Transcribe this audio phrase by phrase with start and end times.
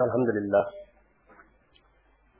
[0.00, 0.60] الحمد للہ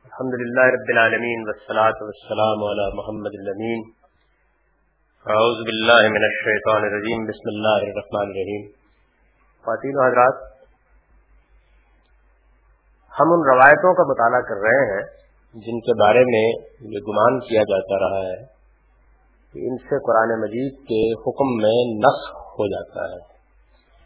[0.05, 3.81] الحمد للہ رب العالمین والصلاة والسلام علی محمد الامین۔
[5.27, 8.69] اعوذ باللہ من الشیطان الرجیم، بسم اللہ الرحمن الرحیم۔
[9.65, 10.45] خواتین و حضرات،
[13.21, 15.03] ہم ان روایتوں کا مطالعہ کر رہے ہیں
[15.55, 16.47] جن کے بارے میں
[16.95, 18.37] یہ گمان کیا جاتا رہا ہے
[19.55, 23.19] کہ ان سے قرآن مجید کے حکم میں نسخ ہو جاتا ہے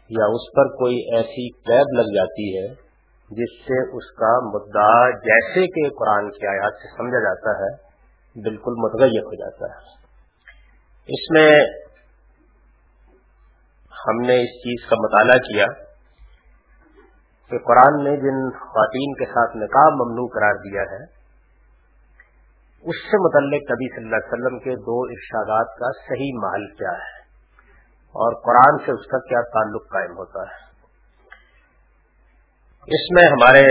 [0.09, 2.92] یا اس پر کوئی ایسی قید لگ جاتی ہے
[3.31, 7.71] جس سے اس کا مدعا جیسے کہ قرآن کی آیات سے سمجھا جاتا ہے،
[8.35, 9.79] بالکل متغیر ہو جاتا ہے۔
[11.09, 11.49] اس میں
[13.93, 15.65] ہم نے اس چیز کا مطالعہ کیا
[17.51, 21.03] کہ قرآن نے جن خواتین کے ساتھ نکاح ممنوع قرار دیا ہے،
[22.85, 26.93] اس سے متعلق کبھی صلی اللہ علیہ وسلم کے دو ارشادات کا صحیح محل کیا
[26.93, 27.21] ہے
[28.15, 30.61] اور قرآن سے اس کا کیا تعلق قائم ہوتا ہے۔
[32.83, 33.67] اس میں ہمارے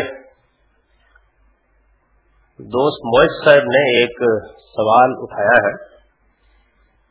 [2.58, 4.16] دوست موہد صاحب نے ایک
[4.56, 5.72] سوال اٹھایا ہے۔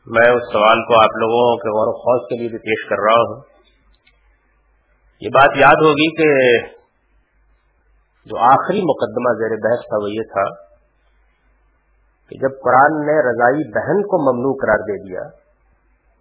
[0.06, 2.96] میں اس سوال کو آپ لوگوں کے غور و خوص کے لیے بھی پیش کر
[2.96, 3.40] رہا ہوں۔
[5.20, 6.58] یہ بات یاد ہوگی کہ
[8.26, 10.54] جو آخری مقدمہ زیر بحث تھا وہ یہ تھا
[12.28, 15.28] کہ جب قرآن نے رضائی بہن کو ممنوع قرار دے دیا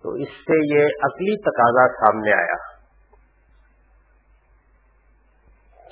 [0.03, 2.80] تو اس سے یہ عقلی تقاضا سامنے آیا۔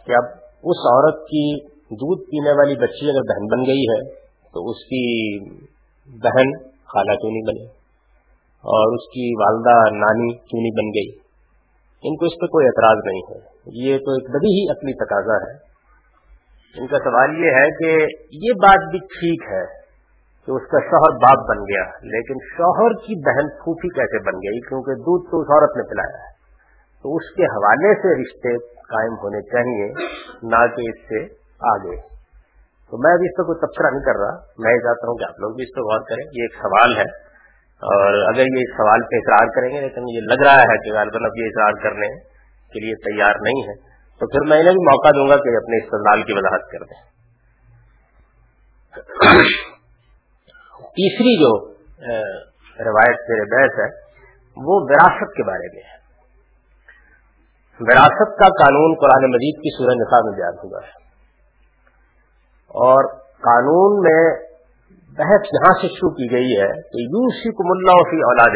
[0.09, 0.25] کہ اب
[0.63, 4.13] اس عورت کی دودھ پینے والی بچی اگر بہن بن گئی ہے،
[4.53, 5.39] تو اس کی
[6.05, 7.65] بہن خالہ کیوں نہیں بنے؟
[8.59, 11.29] اور اس کی والدہ نانی کیوں نہیں بن گئی؟
[12.03, 15.35] ان کو اس پہ کوئی اعتراض نہیں ہے۔ یہ تو ایک بڑی ہی اپنی تقاضا
[15.35, 15.69] ہے۔
[16.81, 19.65] ان کا سوال یہ ہے کہ یہ بات بھی ٹھیک ہے
[20.45, 24.59] کہ اس کا شوہر باپ بن گیا، لیکن شوہر کی بہن پھوپھی کیسے بن گئی؟
[24.59, 26.39] کیونکہ دودھ تو اس عورت نے پلایا ہے۔
[27.03, 29.87] تو اس کے حوالے سے رشتے قائم ہونے چاہیے،
[30.43, 31.23] نہ کہ اس سے
[31.71, 31.97] آگے۔
[32.91, 35.23] تو میں ابھی اس پہ کوئی تبصرہ نہیں کر رہا، میں یہ چاہتا ہوں کہ
[35.23, 37.29] آپ لوگ بھی اس پہ غور کریں، یہ ایک سوال ہے۔
[37.89, 40.93] اور اگر یہ اس سوال پہ اقرار کریں گے، لیکن یہ لگ رہا ہے کہ
[40.93, 42.07] غالباً اب یہ اقرار کرنے
[42.73, 43.75] کے لیے تیار نہیں ہے،
[44.19, 47.01] تو پھر میں انہیں بھی موقع دوں گا کہ اپنے استدلال کی وضاحت کر دیں۔
[50.99, 51.73] تیسری جو
[52.85, 53.89] روایت سے بحث ہے،
[54.57, 55.98] وہ وراثت کے بارے میں ہے۔
[57.79, 61.09] وراثت کا قانون قرآن مجید کی سورہ نصاب میں بیان ہوا ہے۔
[62.67, 64.49] اور قانون میں
[65.17, 68.55] بحث یہاں سے شروع کی گئی ہے کہ یو کم اللہ فی اولاد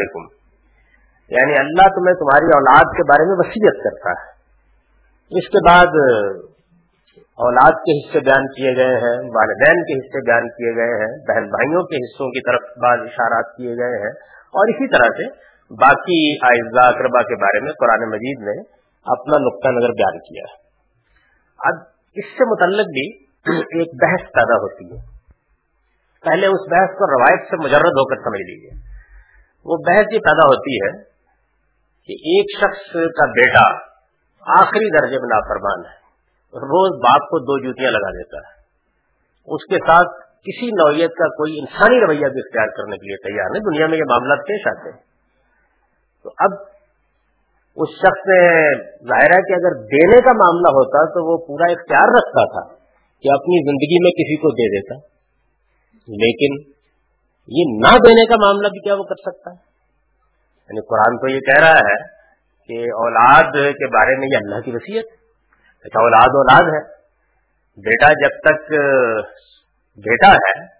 [1.28, 4.34] یعنی اللہ تمہیں تمہاری اولاد کے بارے میں وسیعت کرتا ہے۔
[5.38, 5.86] اس کے بعد
[7.18, 11.48] اولاد کے حصے بیان کیے گئے ہیں، والدین کے حصے بیان کیے گئے ہیں، بہن
[11.48, 14.12] بھائیوں کے حصوں کی طرف بعض اشارات کیے گئے ہیں۔
[14.54, 15.26] اور اسی طرح سے
[15.70, 20.64] باقی اعزا اقربا کے بارے میں قرآن مجید نے اپنا نقطہ نظر بیان کیا ہے۔
[21.58, 21.82] اب
[22.14, 23.24] اس سے متعلق بھی
[23.80, 25.14] ایک بحث پیدا ہوتی ہے۔
[26.20, 28.94] پہلے اس بحث کو روایت سے مجرد ہو کر سمجھ لیجیے
[29.64, 31.02] وہ بحث یہ پیدا ہوتی ہے
[32.06, 33.94] کہ ایک شخص کا بیٹا
[34.62, 36.04] آخری درجے میں نافرمان ہے۔
[36.54, 38.54] روز باپ کو دو جوتیاں لگا دیتا ہے۔
[39.46, 43.50] اس کے ساتھ کسی نوعیت کا کوئی انسانی رویہ بھی اختیار کرنے کے لیے تیار
[43.50, 45.02] نہیں۔ دنیا میں یہ معاملات پیش آتے ہیں۔
[46.22, 46.73] تو اب
[47.76, 52.08] اس شخص نے ظاہر ہے کہ اگر دینے کا معاملہ ہوتا تو وہ پورا اختیار
[52.08, 52.74] رکھتا تھا
[53.22, 55.14] کہ اپنی زندگی میں کسی کو دے دیتا۔
[56.08, 56.70] لیکن
[57.48, 59.56] یہ نہ دینے کا معاملہ بھی کیا وہ کر سکتا؟ ہے
[60.64, 61.96] یعنی قرآن تو یہ کہہ رہا ہے
[62.66, 65.06] کہ اولاد کے بارے میں یہ اللہ کی وصیت۔
[65.84, 66.94] اچھا اولاد اولاد ہے۔
[67.76, 68.72] بیٹا جب تک
[69.96, 70.73] بیٹا ہے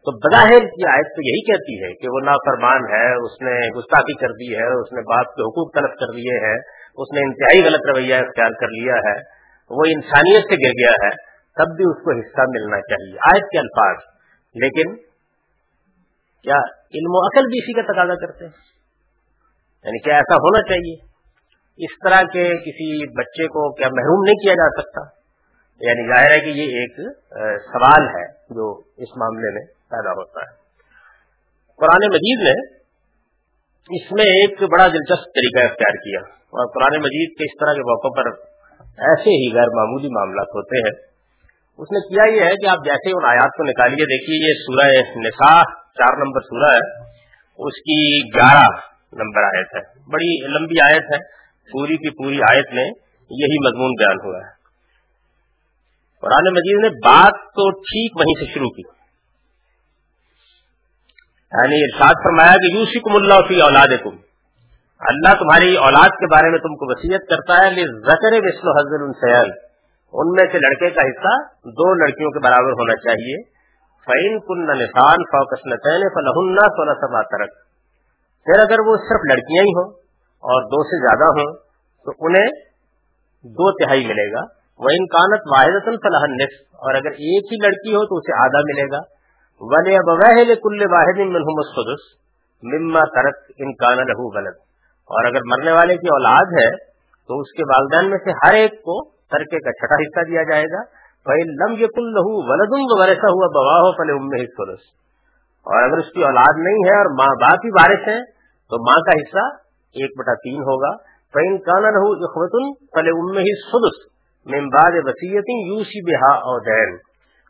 [0.00, 4.18] تو بظاہر کی آیت تو یہی کہتی ہے کہ وہ نافرمان ہے، اس نے گستاخی
[4.18, 6.58] کر دی ہے، اس نے باپ کے حقوق طلب کر لیے ہیں،
[6.96, 9.18] اس نے انتہائی غلط رویہ اختیار کر لیا ہے،
[9.70, 13.58] وہ انسانیت سے گر گیا ہے، تب بھی اس کو حصہ ملنا چاہیے۔ آیت کے
[13.58, 13.96] الفاظ۔
[14.54, 14.96] لیکن
[16.42, 16.58] کیا
[16.94, 18.52] علم و عقل بھی اسی کا تقاضا کرتے ہیں؟
[19.84, 20.96] یعنی کیا ایسا ہونا چاہیے؟
[21.84, 25.00] اس طرح کے کسی بچے کو کیا محروم نہیں کیا جا سکتا؟
[25.80, 26.96] یعنی ظاہر ہے کہ یہ ایک
[27.62, 30.60] سوال ہے جو اس معاملے میں۔ پیدا ہوتا ہے۔
[31.76, 32.80] قرآن مجید نے
[33.96, 37.80] اس میں ایک بڑا دلچسپ طریقہ اختیار کیا اور قرآن مجید کے اس طرح کے
[37.80, 38.26] موقع پر
[38.82, 41.10] ایسے ہی غیر معمولی معاملات ہوتے ہیں۔
[41.78, 44.86] اس نے کیا یہ ہے کہ آپ جیسے ان آیات کو نکالیے، دیکھیے یہ سورہ
[45.26, 47.10] نساء، چار نمبر سورہ ہے۔
[47.66, 48.66] اس کی گیارہ
[49.12, 51.18] نمبر آیت ہے۔ بڑی لمبی آیت ہے۔
[51.72, 52.84] پوری کی پوری آیت میں
[53.30, 54.52] یہی مضمون بیان ہوا ہے۔
[56.20, 58.99] قرآن مجید نے بات تو ٹھیک وہیں سے شروع کی۔
[61.58, 63.94] یعنی ارشاد فرمایا کہ یوسکم اللہ فی اولاد
[65.00, 69.50] اللہ تمہاری اولاد کے بارے میں تم کو وسیعت کرتا ہے زکر وسل حضر السیل
[70.12, 71.32] ان میں سے لڑکے کا حصہ
[71.64, 73.42] دو لڑکیوں کے برابر ہونا چاہیے۔
[74.06, 75.76] فعین کن نسان فوکسن
[76.14, 77.50] فلحن سولہ سبا ترک
[78.46, 79.92] پھر اگر وہ صرف لڑکیاں ہی ہوں
[80.42, 81.52] اور دو سے زیادہ ہوں،
[82.04, 82.46] تو انہیں
[83.44, 84.40] دو تہائی ملے گا۔
[84.78, 88.86] وہ انکانت واحد فلاح نصف اور اگر ایک ہی لڑکی ہو، تو اسے آدھا ملے
[88.92, 89.19] گا۔
[89.60, 92.20] ولی اب وحل کل واحد السدس
[92.62, 94.56] مما ترک انکان لہو غلط
[95.10, 96.76] اور اگر مرنے والے کی اولاد ہے،
[97.28, 100.64] تو اس کے والدین میں سے ہر ایک کو ترکے کا چھٹا حصہ دیا جائے
[100.64, 104.86] گا۔ لم یہ کل لہو ولدم ویسا ہوا بوا ہو پلے ام سدس
[105.66, 108.24] اور اگر اس کی اولاد نہیں ہے اور ماں باپ ہی بارش ہے
[108.70, 109.44] تو ماں کا حصہ
[109.94, 110.96] ایک بٹا تین ہوگا۔
[111.34, 114.00] فین کانا رہو اخوتن پلے ام ہی سدس
[114.46, 116.96] ممباد وسیعت یوسی بہا اور دین۔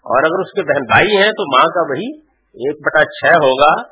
[0.02, 2.20] اور اگر اس کے بہن بھائی ہیں تو ماں کا وہی
[2.64, 3.82] ایک بٹا چھ ہوگا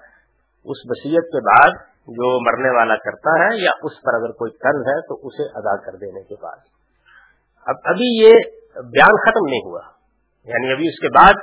[0.65, 1.71] اس وسیعت کے بعد
[2.09, 5.77] جو مرنے والا کرتا ہے یا اس پر اگر کوئی قرض ہے تو اسے ادا
[5.77, 6.57] کر دینے کے بعد۔
[7.67, 8.33] اب ابھی یہ
[8.75, 9.81] بیان ختم نہیں ہوا۔
[10.45, 11.35] یعنی ابھی اس کے بعد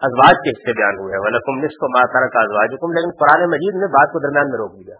[0.00, 1.86] ازواج کے حصے بیان ہوئے۔ ولکم نصف کو
[2.28, 4.94] کا ازواج حکم لیکن قرآن مجید نے بات کو درمیان میں روک دیا۔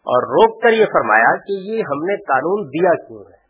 [0.00, 3.40] اور روک کر یہ فرمایا کہ یہ ہم نے قانون دیا کیوں ہے؟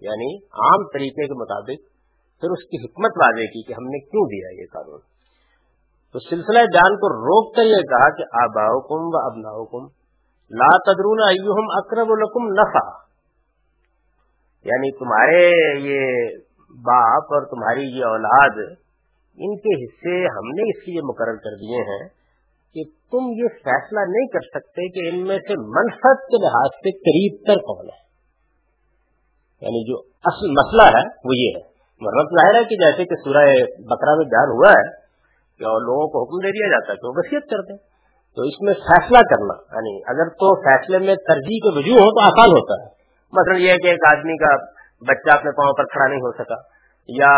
[0.00, 1.91] یعنی عام طریقے کے مطابق
[2.42, 5.00] پھر اس کی حکمت واضح کی کہ ہم نے کیوں دیا یہ قانون؟
[6.12, 10.02] تو سلسلہ جان کو روک کر یہ کہا کہ آبا حکم و ابنا حکم
[10.50, 13.02] لا تدرون ایہم اقرب لکم نفع۔
[14.64, 16.36] یعنی تمہارے یہ
[16.68, 18.58] باپ اور تمہاری یہ اولاد،
[19.38, 22.08] ان کے حصے ہم نے اس لیے مقرر کر دیے ہیں
[22.74, 26.90] کہ تم یہ فیصلہ نہیں کر سکتے کہ ان میں سے منفرد کے لحاظ سے
[26.90, 28.02] قریب تر کون ہے۔
[29.60, 31.71] یعنی جو اصل مسئلہ ہے وہ یہ ہے۔
[32.02, 33.44] مرمت ظاہر ہے کہ جیسے کہ سورہ
[33.92, 34.84] بکرا میں بیان ہوا ہے
[35.58, 37.76] کہ اور لوگوں کو حکم دے دیا جاتا ہے کہ وہ وصیت کر دیں۔
[38.36, 42.22] تو اس میں فیصلہ کرنا یعنی اگر تو فیصلے میں ترجیح کے وجوہ ہو تو
[42.24, 42.88] آسان ہوتا ہے۔
[43.32, 44.54] مطلب یہ ہے کہ ایک آدمی کا
[45.08, 46.54] بچہ اپنے پاؤں پر کھڑا نہیں ہو سکا،
[47.08, 47.32] یا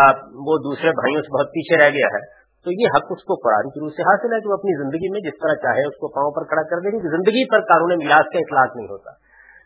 [0.47, 3.69] وہ دوسرے بھائیوں سے بہت پیچھے رہ گیا ہے، تو یہ حق اس کو قرآن
[3.69, 6.07] کی روح سے حاصل ہے کہ وہ اپنی زندگی میں جس طرح چاہے اس کو
[6.07, 9.11] پاؤں پر کھڑا کر دے گی زندگی پر قانون میراث کا اخلاق نہیں ہوتا۔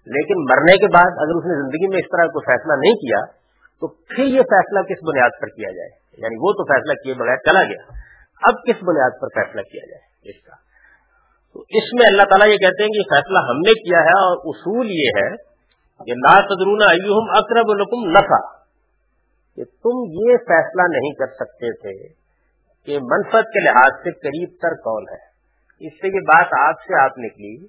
[0.08, 3.39] لیکن مرنے کے بعد اگر اس نے زندگی میں اس طرح کوئی فیصلہ نہیں کیا
[3.80, 7.36] تو پھر یہ فیصلہ کس بنیاد پر کیا جائے؟ یعنی وہ تو فیصلہ کیے بغیر
[7.36, 8.00] چلا گیا۔
[8.42, 10.56] اب کس بنیاد پر فیصلہ کیا جائے؟ اس کا۔
[11.54, 14.38] تو اس میں اللہ تعالیٰ یہ کہتے ہیں کہ فیصلہ ہم نے کیا ہے اور
[14.38, 15.36] اصول یہ ہے
[16.06, 18.60] کہ لا تدرون ایہم اقرب لکم نفع۔
[19.56, 22.08] کہ تم یہ فیصلہ نہیں کر سکتے تھے
[22.86, 25.30] کہ منفت کے لحاظ سے قریب تر کون ہے۔
[25.88, 27.68] اس سے یہ بات آپ سے آپ نکلی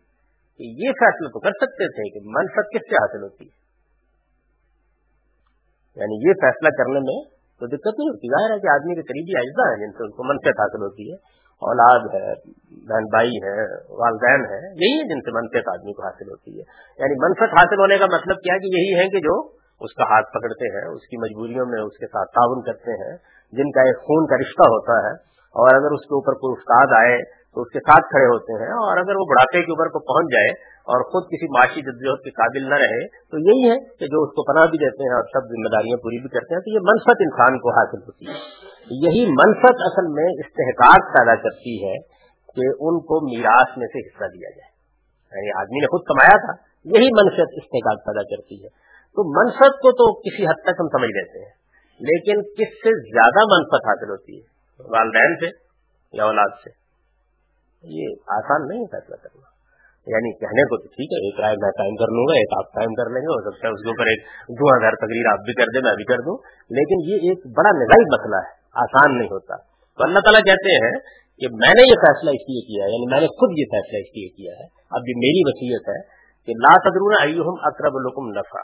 [0.59, 3.60] کہ یہ فیصلہ تو کر سکتے تھے کہ منفت کس سے حاصل ہوتی ہے۔
[6.01, 7.19] یعنی یہ فیصلہ کرنے میں
[7.61, 10.11] تو دقت نہیں ہوتی۔ ظاہر ہے کہ آدمی کے قریبی اجزا ہے جن سے ان
[10.11, 11.17] کو منفت حاصل ہوتی ہے۔
[11.61, 12.35] اولاد ہے،
[12.89, 13.57] بہن بھائی ہے
[13.93, 16.65] والدین ہے یہی ہے جن سے منفت آدمی کو حاصل ہوتی ہے۔
[16.99, 19.49] یعنی منفت حاصل ہونے کا مطلب کیا ہے کہ یہی ہے کہ جو
[19.81, 23.17] اس کا ہاتھ پکڑتے ہیں، اس کی مجبوریوں میں اس کے ساتھ تعاون کرتے ہیں،
[23.53, 27.05] جن کا ایک خون کا رشتہ ہوتا ہے۔ اور اگر اس کے اوپر کوئی استاد
[27.05, 27.19] آئے
[27.55, 30.27] تو اس کے ساتھ کھڑے ہوتے ہیں اور اگر وہ بڑھاپے کے اوپر کو پہنچ
[30.35, 30.51] جائے
[30.91, 34.31] اور خود کسی معاشی جدوجہد کے قابل نہ رہے، تو یہی ہے کہ جو اس
[34.31, 36.81] کو پناہ بھی دیتے ہیں اور سب ذمہ داریاں پوری بھی کرتے ہیں، تو یہ
[36.83, 38.37] منفت انسان کو حاصل ہوتی ہے۔
[38.91, 41.97] یہی منفت اصل میں استحقاق پیدا کرتی ہے
[42.55, 44.71] کہ ان کو میراث میں سے حصہ دیا جائے۔
[45.33, 46.53] یعنی آدمی نے خود کمایا تھا،
[46.85, 48.69] یہی منفت استحقاق پیدا کرتی ہے۔
[49.15, 51.53] تو منفت کو تو کسی حد تک ہم سمجھ لیتے ہیں،
[52.01, 54.61] لیکن کس سے زیادہ منفت حاصل ہوتی ہے؟
[54.91, 55.71] والدین سے
[56.13, 56.71] یا اولاد سے؟
[57.83, 59.60] یہ آسان نہیں فیصلہ کرنا۔
[60.07, 62.73] یعنی کہنے کو تو ٹھیک ہے، ایک رائے میں قائم کر لوں گا، ایک آپ
[62.73, 65.39] قائم کر لیں گے ہو سکتا ہے اس کے اوپر ایک دو ہزار تقریر آپ
[65.39, 66.37] بھی کر دیں، میں بھی کر دوں۔
[66.71, 69.57] لیکن یہ ایک بڑا نظائی مسئلہ ہے، آسان نہیں ہوتا۔
[69.97, 70.97] تو اللہ تعالیٰ کہتے ہیں
[71.39, 73.99] کہ میں نے یہ فیصلہ اس لیے کیا ہے یعنی میں نے خود یہ فیصلہ
[73.99, 78.29] اس لیے کیا ہے۔ اب یہ میری وصیت ہے کہ لا تدرون ایہم اقرب لکم
[78.29, 78.61] نفع۔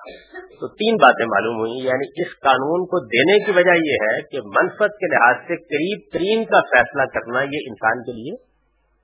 [0.60, 4.38] تو تین باتیں معلوم ہوئی یعنی اس قانون کو دینے کی وجہ یہ ہے کہ
[4.46, 8.32] منفت کے لحاظ سے قریب ترین کا فیصلہ کرنا یہ انسان کے لیے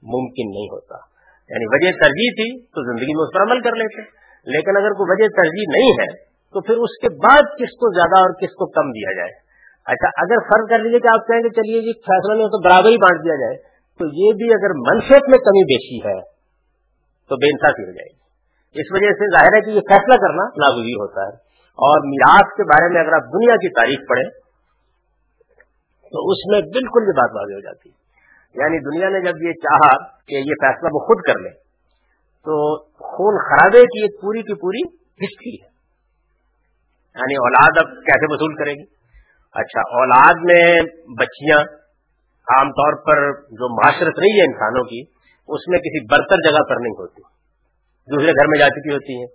[0.02, 1.12] ممکن نہیں ہوتا۔
[1.52, 4.02] یعنی وجہ ترجیح تھی تو زندگی میں اس پر عمل کر لیتے
[4.47, 8.21] لیکن اگر کوئی وجہ ترجیح نہیں ہے تو پھر اس کے بعد کس کو زیادہ
[8.21, 9.32] اور کس کو کم دیا جائے۔
[9.87, 12.62] اچھا اگر فرض کر لیجیے کہ آپ کہیں گے چلیے جی فیصلہ نہیں ہو تو
[12.68, 13.56] برابر ہی بانٹ دیا جائے،
[14.00, 16.21] تو یہ بھی اگر منفیت میں کمی بیشی ہے
[17.30, 18.23] تو بے انصافی ہو جائے گی۔
[18.80, 22.64] اس وجہ سے ظاہر ہے کہ یہ فیصلہ کرنا ناگزیر ہوتا ہے۔ اور میراث کے
[22.64, 24.30] بارے میں اگر آپ دنیا کی تاریخ پڑھیں
[26.12, 28.01] تو اس میں بالکل یہ بات واضح ہو جاتی ہے۔
[28.54, 31.50] یعنی دنیا نے جب یہ چاہا کہ یہ فیصلہ وہ خود کر لے،
[32.47, 35.73] تو خون خرابے کی ایک پوری کی پوری ہسٹری ہے۔
[37.14, 38.82] یعنی اولاد اب کیسے وصول کرے گی؟
[39.52, 40.80] اچھا اولاد میں
[41.21, 41.59] بچیاں
[42.56, 45.02] عام طور پر جو معاشرت رہی ہے انسانوں کی،
[45.49, 47.23] اس میں کسی برتر جگہ پر نہیں ہوتی۔
[48.14, 49.26] دوسرے گھر میں جا چکی ہوتی ہیں،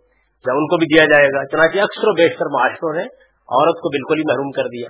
[0.47, 3.89] یا ان کو بھی دیا جائے گا۔ چنانچہ اکثر و بیشتر معاشروں نے عورت کو
[3.89, 4.89] بالکل ہی محروم کر دیا۔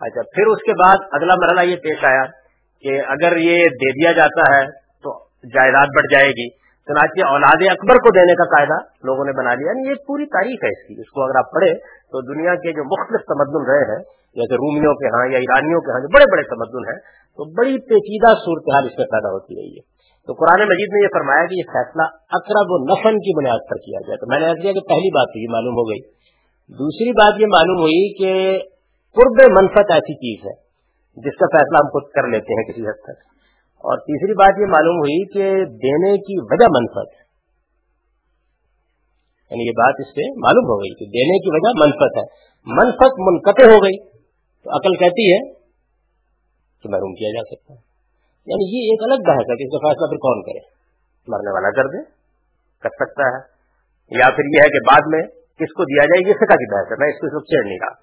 [0.00, 2.45] اچھا پھر اس کے بعد اگلا مرحلہ یہ پیش آیا
[2.86, 4.62] کہ اگر یہ دے دیا جاتا ہے
[5.02, 5.18] تو
[5.54, 6.48] جائیداد بڑھ جائے گی۔
[6.88, 10.64] چنانچہ اولاد اکبر کو دینے کا قاعدہ لوگوں نے بنا لیا یعنی یہ پوری تاریخ
[10.64, 11.72] ہے اس کی۔ اس کو اگر آپ پڑھیں
[12.12, 13.98] تو دنیا کے جو مختلف تمدن رہے ہیں
[14.38, 16.98] جیسے رومیوں کے ہاں یا ایرانیوں کے ہاں جو بڑے بڑے تمدن ہیں،
[17.38, 19.84] تو بڑی پیچیدہ صورتحال اس میں پیدا ہوتی رہی ہے۔
[20.28, 23.76] تو قرآن مجید نے یہ فرمایا کہ یہ فیصلہ اقرب و نفن کی بنیاد پر
[23.76, 26.00] کیا جائے تو میں نے ایسا کیا کہ پہلی بات تو یہ معلوم ہو گئی۔
[26.78, 28.32] دوسری بات یہ معلوم ہوئی کہ
[29.16, 30.65] قرب منفت ایسی چیز ہے
[31.16, 33.18] جس کا فیصلہ ہم خود کر لیتے ہیں کسی حد تک۔
[33.76, 37.26] اور تیسری بات یہ معلوم ہوئی کہ دینے کی وجہ منفت
[39.50, 42.24] یعنی یہ بات اس سے معلوم ہو گئی کہ دینے کی وجہ منفت ہے۔
[42.66, 44.08] منفت منقطع ہو گئی
[44.62, 45.52] تو عقل کہتی ہے
[46.82, 47.78] کہ محروم کیا جا سکتا ہے۔
[48.46, 50.58] یعنی یہ ایک الگ بحث ہے کہ اس کا فیصلہ پھر کون کرے۔
[51.28, 52.04] مرنے والا کر دے،
[52.80, 53.56] کر سکتا ہے۔
[54.18, 56.92] یا پھر یہ ہے کہ بعد میں کس کو دیا جائے یہ سکا کی بحث
[56.92, 57.94] ہے، میں اس کو چھیڑ نہیں رہا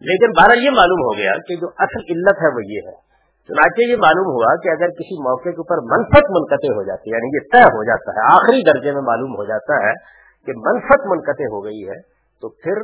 [0.00, 3.06] لیکن بارہ یہ معلوم ہو گیا کہ جو اصل علت ہے وہ یہ ہے۔
[3.46, 7.16] چنانچہ یہ معلوم ہوا کہ اگر کسی موقع کے اوپر منفت منقطع ہو جاتی ہے
[7.16, 9.92] یعنی یہ طے ہو جاتا ہے، آخری درجے میں معلوم ہو جاتا ہے
[10.46, 12.00] کہ منفت منقطع ہو گئی ہے،
[12.42, 12.82] تو پھر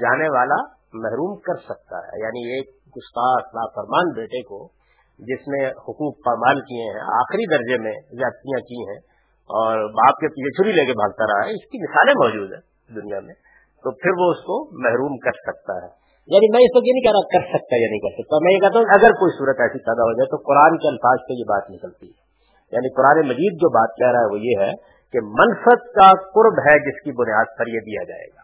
[0.00, 0.62] جانے والا
[0.92, 4.68] محروم کر سکتا ہے۔ یعنی ایک گستاخ لاپرمان بیٹے کو
[5.18, 8.98] جس نے حقوق پامال کیے ہیں، آخری درجے میں زیادتیاں کی ہیں
[9.50, 12.73] اور باپ کے پیچھے چھری لے کے بھاگتا رہا ہے، اس کی مثالیں موجود ہیں۔
[12.88, 13.34] دنیا میں،
[13.82, 17.06] تو پھر وہ اس کو محروم کر سکتا ہے۔ یعنی میں اس وقت یہ نہیں
[17.06, 19.56] کہہ رہا کر سکتا یا نہیں کر سکتا۔ میں یہ کہتا ہوں، اگر کوئی صورت
[19.60, 22.24] ایسی پیدا ہو جائے تو قرآن کے الفاظ سے یہ بات نکلتی ہے۔
[22.72, 24.72] یعنی قرآن مجید جو بات کہہ رہا ہے وہ یہ ہے
[25.12, 28.42] کہ منفت کا قرب ہے جس کی بنیاد پر یہ دیا جائے گا۔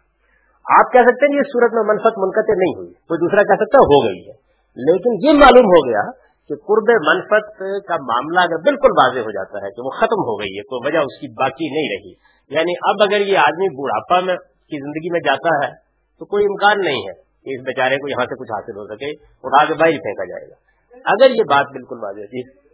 [0.81, 3.79] آپ کہہ سکتے ہیں یہ صورت میں منفت منقطع نہیں ہوئی، کوئی دوسرا کہہ سکتا
[3.79, 4.35] ہو گئی ہے۔
[4.77, 6.05] لیکن یہ معلوم ہو گیا
[6.49, 7.49] کہ قرب منفت
[7.89, 10.87] کا معاملہ اگر بالکل واضح ہو جاتا ہے کہ وہ ختم ہو گئی ہے، تو
[10.87, 15.11] وجہ اس کی باقی نہیں رہی۔ یعنی اب اگر یہ آدمی بڑھاپا میں کی زندگی
[15.11, 15.75] میں جاتا ہے
[16.21, 19.11] تو کوئی امکان نہیں ہے کہ اس بیچارے کو یہاں سے کچھ حاصل ہو سکے
[19.45, 20.71] اٹھا کے باہر پھینکا جائے گا۔
[21.05, 22.71] اگر یہ بات بالکل واضح تھی جی۔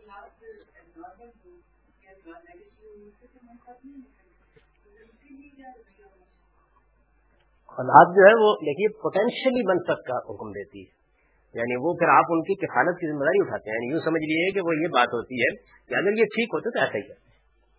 [7.79, 10.97] اولاد جو ہے وہ دیکھیے پوٹینشلی منصب کا حکم دیتی ہے۔
[11.55, 14.23] یعنی وہ پھر آپ ان کی کفالت کی ذمہ داری اٹھاتے ہیں۔ یعنی یوں سمجھ
[14.23, 15.57] لیے کہ وہ یہ بات ہوتی ہے
[15.89, 17.26] کہ اگر یہ ٹھیک ہوتے تو ایسا ہی کرتے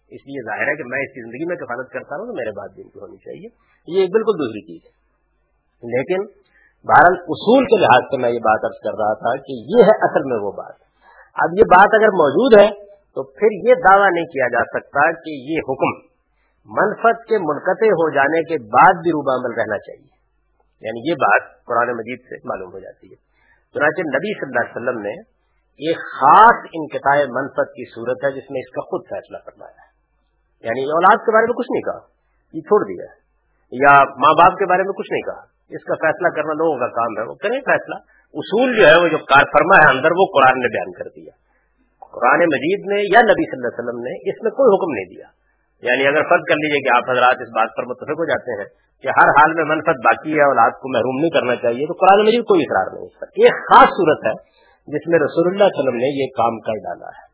[0.08, 2.52] اس لیے ظاہر ہے کہ میں اس کی زندگی میں کفالت کرتا ہوں تو میرے
[2.52, 3.50] بات بھی ان کی ہونی چاہیے۔
[3.88, 4.94] یہ ایک بالکل دوسری چیز ہے۔
[5.92, 6.26] لیکن
[6.88, 9.96] بہرحال اصول کے لحاظ سے میں یہ بات ارض کر رہا تھا کہ یہ ہے
[10.02, 10.76] اصل میں وہ بات۔
[11.34, 15.30] اب یہ بات اگر موجود ہے تو پھر یہ دعویٰ نہیں کیا جا سکتا کہ
[15.30, 15.92] یہ حکم
[16.66, 20.14] منفت کے منقطع ہو جانے کے بعد بھی روبہ عمل رہنا چاہیے۔
[20.82, 23.16] یعنی یہ بات قرآن مجید سے معلوم ہو جاتی ہے۔
[23.74, 25.38] چنانچہ نبی صلی اللہ علیہ وسلم نے
[25.88, 29.87] ایک خاص انقطاع منفت کی صورت ہے جس میں اس کا خود فیصلہ کروایا ہے
[30.62, 32.00] یعنی اولاد کے بارے میں کچھ نہیں کہا۔
[32.54, 33.08] یہ چھوڑ دیا۔
[33.72, 36.88] یا ماں باپ کے بارے میں کچھ نہیں کہا۔ اس کا فیصلہ کرنا لوگوں کا
[36.88, 37.96] کام ہے۔ وہ کریں فیصلہ۔
[38.34, 41.34] اصول جو ہے وہ جو کار فرما ہے اندر وہ قرآن نے بیان کر دیا۔
[42.00, 45.10] قرآن مجید نے یا نبی صلی اللہ علیہ وسلم نے اس میں کوئی حکم نہیں
[45.16, 45.28] دیا۔
[45.88, 48.68] یعنی اگر فرض کر لیجیے کہ آپ حضرات اس بات پر متفق ہو جاتے ہیں
[49.02, 52.26] کہ ہر حال میں منفت باقی ہے، اولاد کو محروم نہیں کرنا چاہیے، تو قرآن
[52.26, 54.34] مجید کوئی اقرار نہیں اس پر ایک خاص صورت ہے
[54.94, 57.26] جس میں رسول اللہ علیہ وسلم نے یہ کام کر ڈالا ہے۔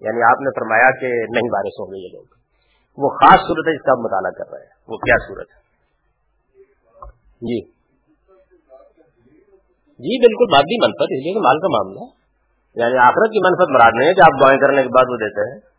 [0.00, 2.41] یعنی آپ نے فرمایا کہ نہیں بارش ہوں گے یہ لوگ۔
[2.98, 5.60] وہ خاص صورت ہے جس کا مطالعہ کر رہے ہیں۔ وہ کیا صورت ہے؟
[7.42, 7.60] جی۔
[10.00, 12.10] جی بالکل مادی منفت اس لیے کہ مال کا معاملہ
[12.76, 15.52] یعنی آخرت کی منفت مراد نہیں ہے کہ آپ دعائیں کرنے کے بعد وہ دیتے
[15.52, 15.72] ہیں۔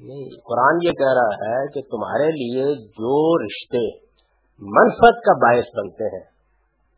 [0.00, 4.09] نہیں، قرآن یہ کہہ رہا ہے کہ تمہارے لیے جو رشتے
[4.60, 6.24] منفت کا باعث بنتے ہیں،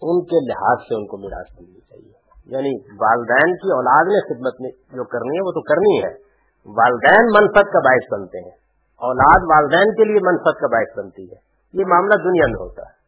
[0.02, 4.54] ان کے لحاظ سے ان کو میراث ملنی چاہیے۔ یعنی والدین کی اولاد میں خدمت
[4.72, 6.32] جو کرنی ہے، وہ تو کرنی ہے۔
[6.66, 8.56] والدین منفت کا باعث بنتے ہیں۔
[8.98, 13.02] اولاد والدین کے لیے منفت کا باعث بنتی ہے۔ یہ معاملہ دنیا میں ہوتا ہے۔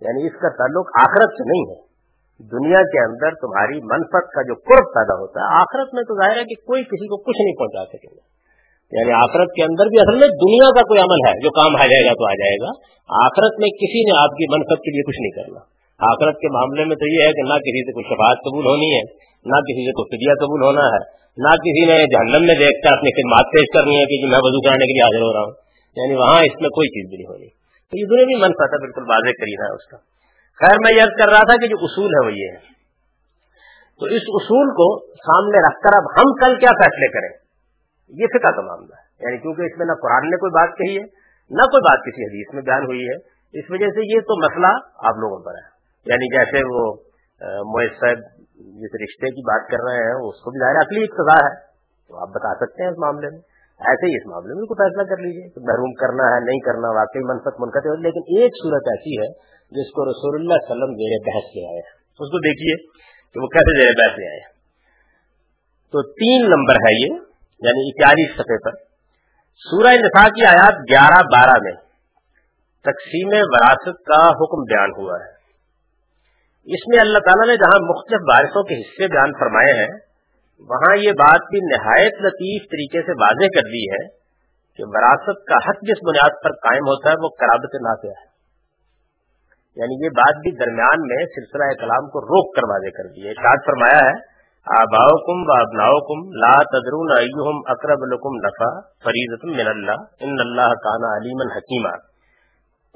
[0.00, 1.88] یعنی اس کا تعلق آخرت سے نہیں ہے۔
[2.58, 6.36] دنیا کے اندر تمہاری منفت کا جو قرب پیدا ہوتا ہے، آخرت میں تو ظاہر
[6.36, 8.37] ہے کہ کوئی کسی کو کچھ نہیں پہنچا سکے گا۔
[8.92, 11.86] یعنی آخرت کے اندر بھی اصل میں دنیا کا کوئی عمل ہے، جو کام آ
[11.86, 12.70] جائے گا تو آ جائے گا۔
[13.26, 15.60] آخرت میں کسی نے آپ کی منفت کے لیے کچھ نہیں کرنا۔
[15.98, 18.90] آخرت کے معاملے میں تو یہ ہے کہ نہ کسی سے کوئی شفاعت قبول ہونی
[18.96, 19.02] ہے،
[19.44, 21.00] نہ کسی سے کوئی فدیہ قبول ہونا ہے،
[21.36, 24.38] نہ کسی نے جہنم میں دیکھ کر اپنی خدمات پیش کرنی ہے کہ جی میں
[24.42, 25.52] وضو کرانے کے لیے حاضر ہو رہا ہوں۔
[25.96, 27.48] یعنی وہاں اس میں کوئی چیز بھی نہیں ہونی۔
[27.88, 29.96] تو یہ دنیا بھی من پاتا بالکل واضح کری ہے اس کا۔
[30.60, 32.78] خیر، میں یاد کر رہا تھا کہ جو اصول ہے وہ یہ ہے
[34.00, 37.47] تو اس اصول کو سامنے رکھ کر اب ہم کل کیا فیصلے کریں؟
[38.08, 40.96] یہ فکا کا معاملہ ہے۔ یعنی کیونکہ اس میں نہ قرآن نے کوئی بات کہی
[40.96, 41.04] ہے،
[41.50, 44.72] نہ کوئی بات کسی حدیث میں بیان ہوئی ہے۔ اس وجہ سے یہ تو مسئلہ
[44.98, 46.94] آپ لوگوں پر ہے۔ یعنی جیسے وہ
[47.72, 48.18] مویز صاحب
[48.54, 51.54] جس رشتے کی بات کر رہے ہیں اس کو بھی ظاہر عقلی اقتدا ہے۔
[52.08, 53.38] تو آپ بتا سکتے ہیں اس معاملے میں۔
[53.78, 56.88] ایسے ہی اس معاملے میں کوئی فیصلہ کر لیجیے کہ محروم کرنا ہے، نہیں کرنا،
[56.88, 61.18] واقعی منفت منقطع لیکن ایک صورت ایسی ہے جس کو رسول اللہ علیہ وسلم زیر
[61.26, 62.86] بحث لے آئے اس کو دیکھیے
[63.32, 64.40] کہ وہ کیسے زیر بحث لے آئے
[65.92, 67.27] تو تین نمبر ہے یہ۔
[67.62, 68.70] یعنی اکیالیس صفحے پر۔
[69.56, 71.72] سورہ نساء کی آیات گیارہ بارہ میں
[72.84, 75.38] تقسیم وراثت کا حکم بیان ہوا ہے۔
[76.74, 79.98] اس میں اللہ تعالیٰ نے جہاں مختلف وارثوں کے حصے بیان فرمائے ہیں،
[80.60, 84.08] وہاں یہ بات بھی نہایت لطیف طریقے سے واضح کر دی ہے
[84.76, 88.28] کہ وراثت کا حق جس بنیاد پر قائم ہوتا ہے، وہ کرابت نافع ہے۔
[89.76, 93.32] یعنی یہ بات بھی درمیان میں سلسلہ کلام کو روک کر واضح کر دی ہے۔
[93.34, 94.37] شاد فرمایا ہے
[94.68, 98.68] آباؤ کم و ابناؤ کم لا تدرون ایہم اقرب لکم نفع
[99.04, 101.92] فریضت من اللہ ان اللہ کانا علیم حکیمہ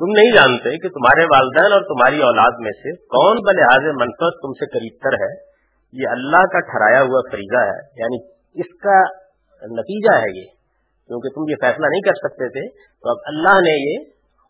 [0.00, 4.52] تم نہیں جانتے کہ تمہارے والدین اور تمہاری اولاد میں سے کون بلحاظ منفرد تم
[4.52, 5.32] سے قریب تر ہے؟
[5.92, 8.20] یہ اللہ کا ٹھہرایا ہوا فریضہ ہے یعنی
[8.54, 9.00] اس کا
[9.62, 10.46] نتیجہ ہے یہ۔
[11.08, 12.68] کیونکہ تم یہ فیصلہ نہیں کر سکتے تھے،
[13.02, 14.04] تو اب اللہ نے یہ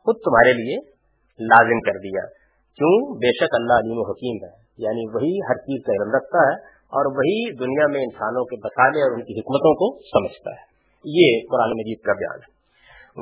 [0.07, 0.77] خود تمہارے لیے
[1.41, 2.27] لازم کر دیا۔
[2.79, 6.39] کیوں؟ بے شک اللہ علیم و حکیم ہے یعنی وہی ہر چیز کا علم رکھتا
[6.39, 10.73] ہے۔ اور وہی دنیا میں انسانوں کے بسالے اور ان کی حکمتوں کو سمجھتا ہے۔
[11.05, 12.63] یہ قرآن مجید کا بیان ہے۔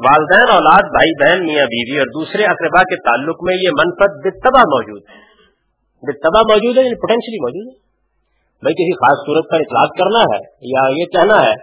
[0.06, 4.60] والدین، اولاد، بھائی بہن، میاں بیوی اور دوسرے اقربا کے تعلق میں یہ منفت بتبا
[4.60, 5.18] موجود ہے۔
[6.02, 7.78] بتبا موجود ہے یعنی پوٹینشلی موجود ہے۔
[8.62, 11.54] بھائی، کسی خاص صورت پر اطلاق کرنا ہے یا یہ کہنا ہے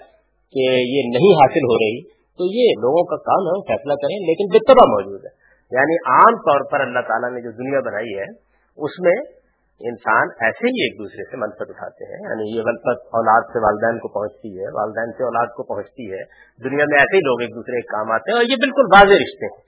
[0.54, 4.58] کہ یہ نہیں حاصل ہو رہی، تو یہ لوگوں کا کام ہے فیصلہ کریں، لیکن
[4.58, 8.26] بتبا موجود ہے۔ یعنی عام طور پر اللہ تعالیٰ نے جو دنیا بنائی ہے،
[8.78, 9.37] اس میں
[9.80, 14.00] انسان ایسے ہی ایک دوسرے سے منفت اٹھاتے ہیں یعنی یہ منفت اولاد سے والدین
[14.00, 16.22] کو پہنچتی ہے، والدین سے اولاد کو پہنچتی ہے،
[16.64, 19.14] دنیا میں ایسے ہی لوگ ایک دوسرے کے کام آتے ہیں اور یہ بالکل واضح
[19.14, 19.62] رشتے ہیں۔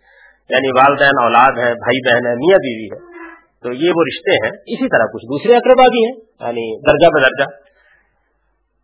[0.49, 2.99] یعنی والدین اولاد ہے بھائی بہن ہے میاں بیوی ہے
[3.63, 7.47] تو یہ وہ رشتے ہیں، اسی طرح کچھ دوسرے اقربا بھی ہیں یعنی درجہ بدرجہ۔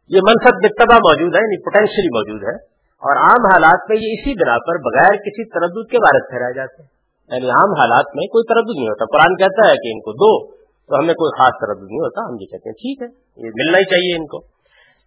[0.10, 2.56] یہ منفت بتبا موجود ہے یعنی پوٹینشلی موجود ہے۔
[2.96, 6.84] اور عام حالات میں یہ اسی بنا پر بغیر کسی تردد کے بارے ٹھہرائے جاتے
[6.84, 6.90] ہیں
[7.32, 10.56] یعنی عام حالات میں کوئی تردد نہیں ہوتا۔ قرآن کہتا ہے کہ ان کو دو
[10.88, 13.08] تو ہمیں کوئی خاص تردد نہیں ہوتا، ہم یہ کہتے ہیں، ٹھیک ہے،
[13.48, 14.56] یہ ملنا ہی چاہیے ان کو۔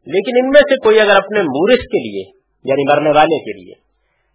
[0.06, 3.88] لیکن ان میں سے کوئی اگر اپنے مورث کے لیے یعنی مرنے والے کے لیے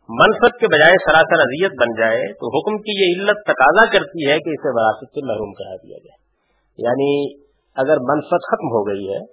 [0.10, 4.40] منفت کے بجائے سراسر اذیت بن جائے، تو حکم کی یہ علت تقاضا کرتی ہے
[4.40, 6.18] کہ اسے وراثت سے محروم کرا دیا جائے۔
[6.78, 7.34] یعنی
[7.76, 9.26] اگر منفت ختم ہو گئی ہے،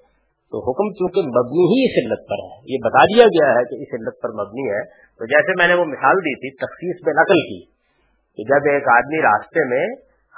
[0.50, 3.74] تو حکم چونکہ مبنی ہی اس علت پر ہے، یہ بتا دیا گیا ہے کہ
[3.82, 4.82] اس علت پر مبنی ہے۔
[5.18, 7.64] تو جیسے میں نے وہ مثال دی تھی، تخصیص میں نقل کی
[8.36, 9.86] کہ جب ایک آدمی راستے میں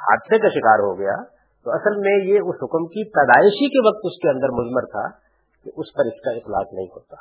[0.02, 1.31] حادثے کا شکار ہو گیا
[1.64, 5.08] تو اصل میں یہ اس حکم کی پیدائشی کے وقت اس کے اندر مضمر تھا
[5.64, 7.16] کہ اس پر اس کا اطلاق نہیں ہوتا۔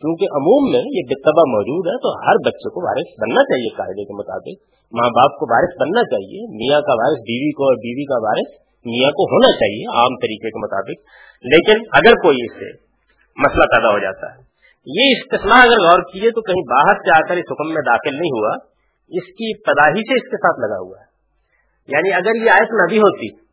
[0.00, 4.04] کیونکہ عموم میں یہ بتبا موجود ہے تو ہر بچے کو وارث بننا چاہیے قاعدے
[4.04, 4.56] کے مطابق۔
[4.92, 8.50] ماں باپ کو وارث بننا چاہیے، میاں کا وارث، بیوی کو اور بیوی کا وارث،
[8.84, 10.98] میاں کو ہونا چاہیے عام طریقے کے مطابق۔
[11.42, 12.68] لیکن اگر کوئی اس سے
[13.36, 14.54] مسئلہ پیدا ہو جاتا ہے،
[14.86, 18.14] یہ استثنا اگر غور کیجیے تو کہیں باہر سے آ کر اس حکم میں داخل
[18.16, 18.54] نہیں ہوا،
[19.08, 21.14] اس کی پیداہی سے اس کے ساتھ لگا ہوا ہے۔
[21.88, 23.43] یعنی اگر یہ آیت نہ بھی ہوتی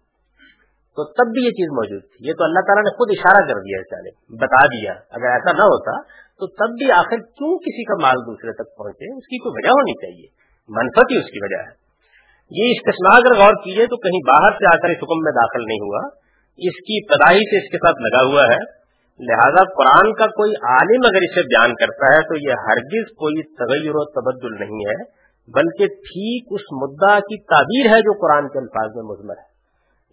[0.96, 3.60] تو تب بھی یہ چیز موجود تھی۔ یہ تو اللہ تعالیٰ نے خود اشارہ کر
[3.60, 7.96] دیا چالے بتا دیا۔ اگر ایسا نہ ہوتا تو تب بھی آخر کیوں کسی کا
[8.02, 10.28] مال دوسرے تک پہنچے؟ اس کی کوئی وجہ ہونی چاہیے۔
[10.70, 11.82] منفت ہی اس کی وجہ ہے۔
[12.52, 15.62] یہ استثنا اگر غور کیجیے تو کہیں باہر سے آ کر اس حکم میں داخل
[15.68, 16.08] نہیں ہوا۔
[16.58, 18.82] اس کی پدائی سے اس کے ساتھ لگا ہوا ہے۔
[19.20, 23.92] لہذا قرآن کا کوئی عالم اگر اسے بیان کرتا ہے تو یہ ہرگز کوئی تغیر
[23.94, 25.04] و تبدل نہیں ہے،
[25.52, 29.51] بلکہ ٹھیک اس مدعا کی تعبیر ہے جو قرآن کے الفاظ میں مضمر ہے۔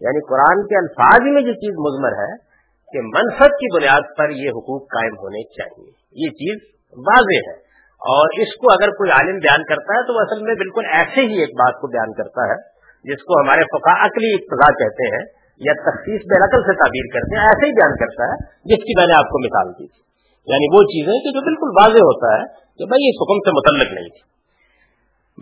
[0.01, 2.49] یعنی قرآن کے الفاظ میں یہ چیز مضمر ہے
[2.91, 5.89] کہ منفت کی بنیاد پر یہ حقوق قائم ہونے چاہیے۔
[6.25, 6.57] یہ چیز
[6.97, 10.55] واضح ہے۔ اور اس کو اگر کوئی عالم بیان کرتا ہے تو وہ اصل میں
[10.55, 14.71] بالکل ایسے ہی ایک بات کو بیان کرتا ہے جس کو ہمارے فقا عقلی اقتضا
[14.71, 15.25] کہتے ہیں
[15.57, 18.35] یا تخصیص بے نقل سے تعبیر کرتے ہیں، ایسے ہی بیان کرتا ہے
[18.65, 20.09] جس کی میں نے آپ کو مثال دی تھی۔
[20.47, 22.45] یعنی وہ چیزیں کہ جو بالکل واضح ہوتا ہے
[22.77, 24.29] کہ بھائی اس حکم سے متعلق نہیں تھی۔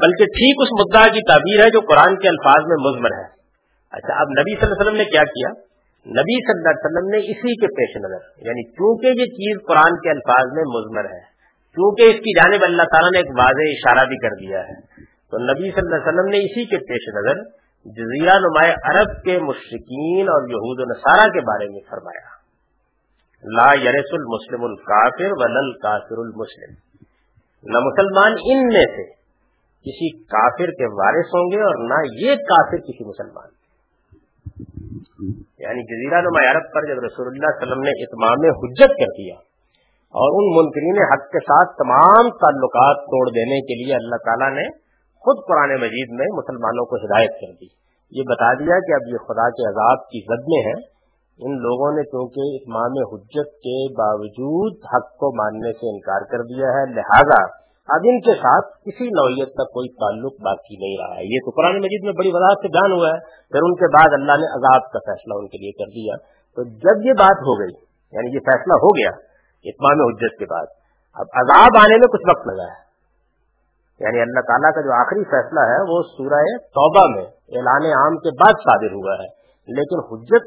[0.02, 3.37] بلکہ ٹھیک اس مدعا کی تعبیر ہے جو قرآن کے الفاظ میں مضمر ہے۔
[3.94, 5.50] اچھا اب نبی صلی اللہ علیہ وسلم نے کیا کیا؟
[6.06, 9.98] نبی صلی اللہ علیہ وسلم نے اسی کے پیش نظر یعنی چونکہ یہ چیز قرآن
[9.98, 11.22] کے الفاظ میں مضمر ہے،
[11.78, 14.78] چونکہ اس کی جانب اللہ تعالیٰ نے ایک واضح اشارہ بھی کر دیا ہے،
[15.32, 17.42] تو نبی صلی اللہ علیہ وسلم نے اسی کے پیش نظر
[17.86, 22.26] جزیرہ نمایاں عرب کے مشرقین اور یہود و نصارہ کے بارے میں فرمایا۔
[23.44, 26.74] لا یرس المسلم الکافر ولل کافر المسلم۔
[27.64, 29.06] نہ مسلمان ان میں سے
[29.86, 33.57] کسی کافر کے وارث ہوں گے اور نہ یہ کافر کسی مسلمان۔
[35.66, 39.36] یعنی جزیرہ نما عرب پر جب رسول اللہ علیہ وسلم نے اتمام حجت کر دیا
[40.14, 44.68] اور ان منکرین حق کے ساتھ تمام تعلقات توڑ دینے کے لیے اللہ تعالیٰ نے
[45.24, 47.68] خود قرآن مجید میں مسلمانوں کو ہدایت کر دی۔
[48.12, 50.76] یہ بتا دیا کہ اب یہ خدا کے عذاب کی زد میں ہے
[51.40, 56.72] ان لوگوں نے کیونکہ اتمام حجت کے باوجود حق کو ماننے سے انکار کر دیا
[56.78, 57.42] ہے، لہذا
[57.88, 61.50] اب ان کے ساتھ کسی نوعیت کا کوئی تعلق باقی نہیں رہا ہے۔ یہ تو
[61.50, 63.20] قرآن مجید میں بڑی وضاحت سے جان ہوا ہے۔
[63.52, 66.16] پھر ان کے بعد اللہ نے عذاب کا فیصلہ ان کے لیے کر دیا۔
[66.56, 67.76] تو جب یہ بات ہو گئی
[68.12, 69.12] یعنی یہ فیصلہ ہو گیا
[69.64, 70.68] اتمام حجت کے بعد،
[71.14, 72.88] اب عذاب آنے میں کچھ وقت لگا ہے۔
[74.00, 78.44] یعنی اللہ تعالیٰ کا جو آخری فیصلہ ہے، وہ سورہ توبہ میں اعلان عام کے
[78.44, 80.44] بعد صادر ہوا ہے۔ لیکن حجت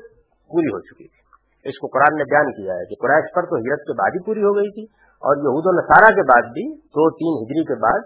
[0.49, 1.21] پوری ہو چکی تھی۔
[1.69, 4.25] اس کو قرآن نے بیان کیا ہے کہ قریش پر تو ہجرت کے بعد ہی
[4.25, 7.77] پوری ہو گئی تھی۔ اور یہود و نصارہ کے بعد بھی دو تین ہجری کے
[7.81, 8.01] بعد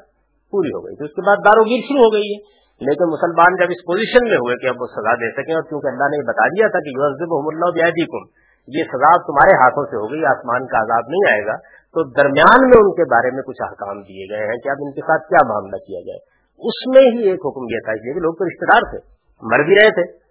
[0.51, 3.53] پوری ہو گئی۔ تو اس کے بعد دارو گیر شروع ہو گئی ہے۔ لیکن مسلمان
[3.55, 6.17] جب اس پوزیشن میں ہوئے کہ اب وہ سزا دے سکیں اور کیونکہ اللہ نے
[6.17, 7.69] یہ بتا دیا تھا کہ اللہ
[8.13, 8.25] کم
[8.69, 11.57] یہ سزا تمہارے ہاتھوں سے ہو گئی، آسمان کا عذاب نہیں آئے گا۔
[11.95, 14.93] تو درمیان میں ان کے بارے میں کچھ احکام دیے گئے ہیں کہ اب ان
[14.93, 16.21] کے ساتھ کیا معاملہ کیا جائے۔
[16.69, 18.99] اس میں ہی ایک حکم یہ تھا کہ لوگ تو رشتے دار تھے،
[19.43, 20.25] مر بھی رہے تھے۔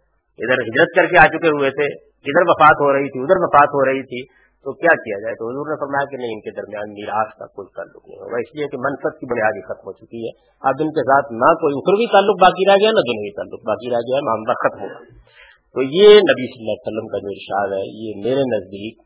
[0.43, 3.67] ادھر ہجرت کر کے آ چکے ہوئے تھے، ادھر وفات ہو رہی تھی، ادھر وفات
[3.67, 6.51] ہو رہی تھی۔ تو کیا کیا جائے؟ تو حضور نے فرمایا کہ نہیں، ان کے
[6.51, 9.93] درمیان میراث کا کوئی تعلق نہیں ہوگا، اس لیے کہ منفت کی بنیادی ختم ہو
[9.93, 13.31] چکی ہے۔ اب ان کے ساتھ نہ کوئی اخروی تعلق باقی رہ گیا، نہ دنوی
[13.31, 14.99] تعلق باقی رہ گیا، معاملہ ختم ہوگا
[15.75, 18.97] تو یہ نبی صلی اللہ علیہ وسلم کا جو ارشاد ہے، یہ میرے نزدیک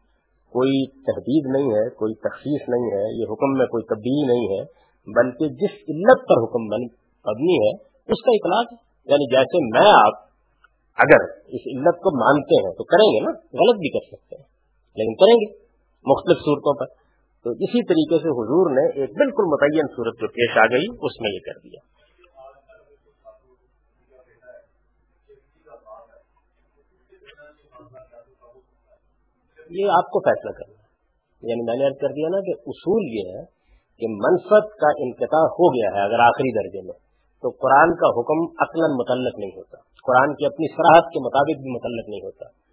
[0.49, 4.63] کوئی تحدید نہیں ہے، کوئی تخصیص نہیں ہے، یہ حکم میں کوئی تبدیلی نہیں ہے،
[5.07, 7.71] بلکہ جس علت پر حکم مبنی ہے،
[8.11, 8.77] اس کا اطلاق ہے۔
[9.13, 10.27] یعنی جیسے میں آپ
[10.97, 14.56] اگر اس علت کو مانتے ہیں تو کریں گے نا، غلط بھی کر سکتے ہیں۔
[14.97, 15.67] لیکن کریں گے
[16.05, 16.85] مختلف صورتوں پر۔
[17.43, 21.21] تو اسی طریقے سے حضور نے ایک بالکل متعین صورت جو پیش آ گئی، اس
[21.21, 21.97] میں یہ کر دیا۔
[29.69, 30.77] یہ آپ کو فیصلہ کرنا
[31.41, 33.43] یعنی میں نے کر دیا نا کہ اصول یہ ہے
[33.99, 36.99] کہ منفت کا انقطاع ہو گیا ہے اگر آخری درجے میں،
[37.41, 41.71] تو قرآن کا حکم عقل متعلق نہیں ہوتا۔ قرآن کی اپنی سراہد کے مطابق بھی
[41.71, 42.66] متعلق نہیں ہوتا۔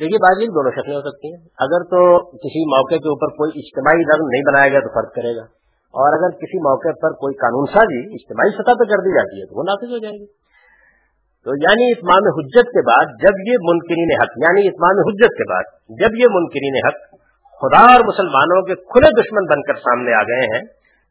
[0.00, 4.02] دیکھیے بازی دونوں شکلیں ہو سکتی ہیں۔ اگر تو کسی موقع کے اوپر کوئی اجتماعی
[4.02, 5.42] رنگ نہیں بنایا گیا تو فرق کرے گا۔
[5.98, 9.46] اور اگر کسی موقع پر کوئی قانون سازی، اجتماعی سطح پہ کر دی جاتی ہے
[9.46, 10.26] تو وہ نافذ ہو جائے گی۔
[11.44, 15.66] تو یعنی اتمام حجت کے بعد جب یہ منکرین حق یعنی اتمام حجت کے بعد
[15.88, 17.22] جب یہ منکرین حق
[17.62, 20.62] خدا اور مسلمانوں کے کھلے دشمن بن کر سامنے آ گئے ہیں،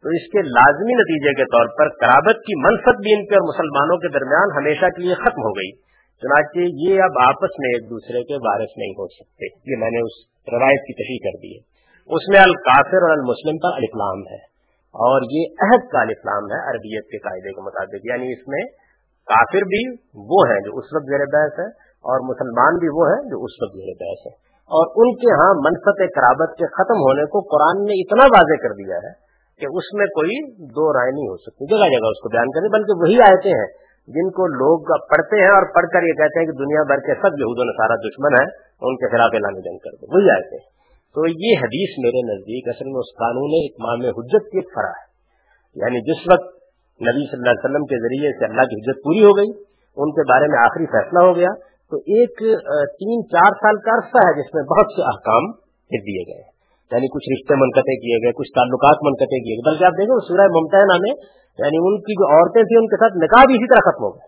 [0.01, 3.47] تو اس کے لازمی نتیجے کے طور پر کرابت کی منفت بھی ان کے اور
[3.47, 5.90] مسلمانوں کے درمیان ہمیشہ کے لیے ختم ہو گئی۔
[6.21, 9.99] چنانچہ یہ اب آپس میں ایک دوسرے کے وارث نہیں ہو سکتے۔ یہ میں نے
[9.99, 10.15] اس
[10.53, 11.61] روایت کی تشریح کر دی ہے۔
[12.15, 14.51] اس میں القافر اور المسلم کا الفلام ہے۔
[15.01, 18.63] اور یہ عہد کا الفلام ہے عربیت کے قاعدے کے مطابق۔ یعنی اس میں
[19.31, 21.69] کافر بھی وہ ہیں جو اس وقت زیر بحث ہے
[22.09, 24.33] اور مسلمان بھی وہ ہیں جو اس وقت زیر بحث ہے۔
[24.77, 28.73] اور ان کے ہاں منفت کرابت کے ختم ہونے کو قرآن نے اتنا واضح کر
[28.73, 29.13] دیا ہے
[29.59, 32.69] کہ اس میں کوئی دو رائے نہیں ہو سکتی۔ جگہ جگہ اس کو بیان کریں،
[32.69, 36.45] بلکہ وہی آئے ہیں۔ جن کو لوگ پڑھتے ہیں اور پڑھ کر یہ کہتے ہیں
[36.45, 38.49] کہ دنیا بھر کے سب یہود و نصارہ دشمن ہیں،
[38.81, 40.81] ان کے خلاف اعلان جنگ کر دو۔ وہی آئے ہیں
[41.15, 45.11] تو یہ حدیث میرے نزدیک اصل میں اس قانون اتمام حجت کی ایک فرا ہے۔
[45.75, 46.55] یعنی جس وقت
[47.01, 49.49] نبی صلی اللہ علیہ وسلم کے ذریعے سے اللہ کی حجت پوری ہو گئی،
[49.97, 51.49] ان کے بارے میں آخری فیصلہ ہو گیا،
[51.89, 52.37] تو ایک
[52.99, 56.51] تین، چار سال کا عرصہ ہے جس میں بہت سے احکام پھر دیے گئے۔
[56.91, 60.47] یعنی کچھ رشتے منقطع کیے گئے، کچھ تعلقات منقطع کیے گئے۔ بلکہ آپ دیکھیں سورہ
[60.47, 63.91] ممتحنہ میں یعنی ان کی جو عورتیں تھیں ان کے ساتھ نکاح بھی اسی طرح
[63.91, 64.27] ختم ہو گئے،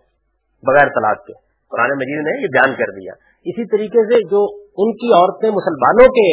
[0.66, 1.32] بغیر طلاق کے۔
[1.70, 3.12] قرآن مجید نے یہ بیان کر دیا۔
[3.44, 6.28] اسی طریقے سے جو ان کی عورتیں مسلمانوں کے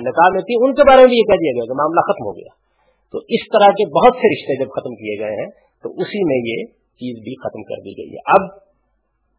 [0.00, 2.24] نکاح میں تھیں، ان کے بارے میں بھی یہ کہہ دیا گیا کہ معاملہ ختم
[2.26, 2.64] ہو گیا۔
[3.12, 5.50] تو اس طرح کے بہت سے رشتے جب ختم کیے گئے ہیں،
[5.82, 8.42] تو اسی میں یہ چیز بھی ختم کر دی گئی ہے۔ اب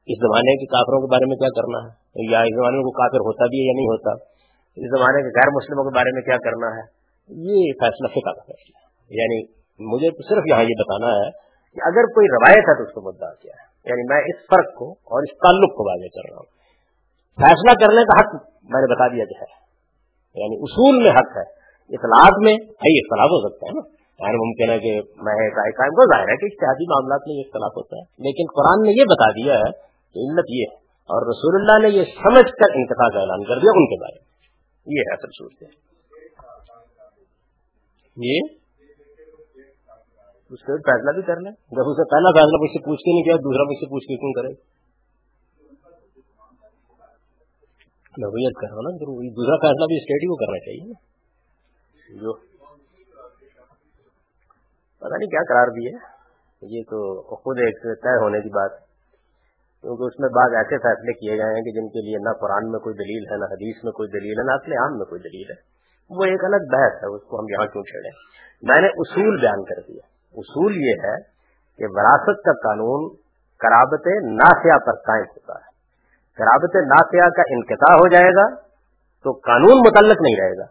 [0.08, 3.18] اس زمانے کے کافروں کے بارے میں کیا کرنا ہے؟ یا اس زمانے کو کافر
[3.18, 4.12] ہوتا بھی ہے یا نہیں ہوتا؟
[4.76, 8.42] اس زمانے کے غیر مسلموں کے بارے میں کیا کرنا ہے؟ یہ فیصلہ فکا کا
[8.42, 11.32] فیصلہ یعنی مجھے تو صرف یہاں یہ بتانا ہے
[11.74, 14.76] کہ اگر کوئی روایت ہے تو اس کو مدعا کیا ہے یعنی میں اس فرق
[14.76, 16.50] کو اور اس تعلق کو واضح کر رہا ہوں۔
[17.36, 19.66] فیصلہ کرنے کا حق میں نے بتا دیا ہے۔
[20.42, 23.84] یعنی اصول میں حق ہے۔ اطلاعات میں اختلاف ہو سکتا ہے نا۔
[24.26, 27.72] یعنی ممکن ہے کہ میں قائم کو ظاہر ہے کہ اشتہادی معاملات میں یہ اختلاف
[27.78, 29.72] ہوتا ہے۔ لیکن قرآن نے یہ بتا دیا ہے
[30.14, 30.76] کہ علت یہ ہے۔
[31.12, 34.20] اور رسول اللہ نے یہ سمجھ کر انتخاب کا اعلان کر دیا ان کے بارے
[34.20, 34.26] میں۔
[34.86, 35.64] یہ ہے اصل صورت
[38.18, 38.40] یہ
[40.50, 43.24] اس کا فیصلہ بھی کر لیں جب اسے پہلا فیصلہ مجھ سے پوچھ کے نہیں
[43.24, 44.76] کیا، دوسرا مجھ سے پوچھ کے کیوں کرے؟
[48.18, 51.16] نوعیت کر رہا ہوں نا دوسرا فیصلہ بھی اسٹیٹ ہی کو کرنا چاہیے۔
[52.22, 52.34] جو
[55.00, 56.16] پتا نہیں کیا قرار دی ہے۔
[56.62, 58.72] یہ تو خود ایک طے ہونے کی بات۔
[59.82, 62.72] کیونکہ اس میں بعض ایسے فیصلے کیے گئے ہیں کہ جن کے لیے نہ قرآن
[62.72, 65.22] میں کوئی دلیل ہے، نہ حدیث میں کوئی دلیل ہے، نہ اصل عام میں کوئی
[65.22, 65.56] دلیل ہے۔
[66.10, 68.12] وہ ایک الگ بحث ہے، اس کو ہم یہاں کیوں چھیڑیں؟
[68.62, 71.18] میں نے اصول بیان کر دیا۔ اصول یہ ہے
[71.78, 73.16] کہ وراثت کا قانون
[73.60, 75.76] کرابت ناسیا پر قائم ہوتا ہے۔
[76.38, 78.56] قرابت ناسیہ کا انقطاع ہو جائے گا
[79.24, 80.66] تو قانون متعلق نہیں رہے گا۔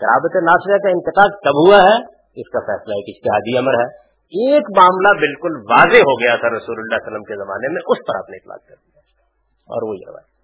[0.00, 4.62] قرابت ناسیہ کا انقطاع کب ہوا ہے؟ اس کا فیصلہ ایک اشتہادی امر ہے۔ ایک
[4.76, 8.18] معاملہ بالکل واضح ہو گیا تھا رسول اللہ علیہ وسلم کے زمانے میں، اس پر
[8.18, 9.00] آپ نے اطلاع کر دیا۔
[9.66, 10.36] اور وہی روایت۔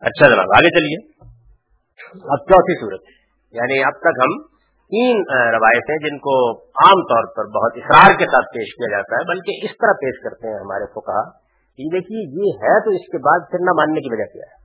[0.00, 1.24] اچھا جناب، آگے چلیے۔
[2.10, 3.00] اب چوتھی صورت۔
[3.52, 4.49] یعنی اب تک ہم
[4.90, 9.22] تین روایتیں جن کو عام طور پر بہت اصرار کے ساتھ پیش کیا جاتا ہے،
[9.28, 11.22] بلکہ اس طرح پیش کرتے ہیں ہمارے کو کہا
[11.76, 14.56] کہ دیکھیے یہ ہے تو اس کے بعد پھر نہ ماننے کی وجہ کیا ہے۔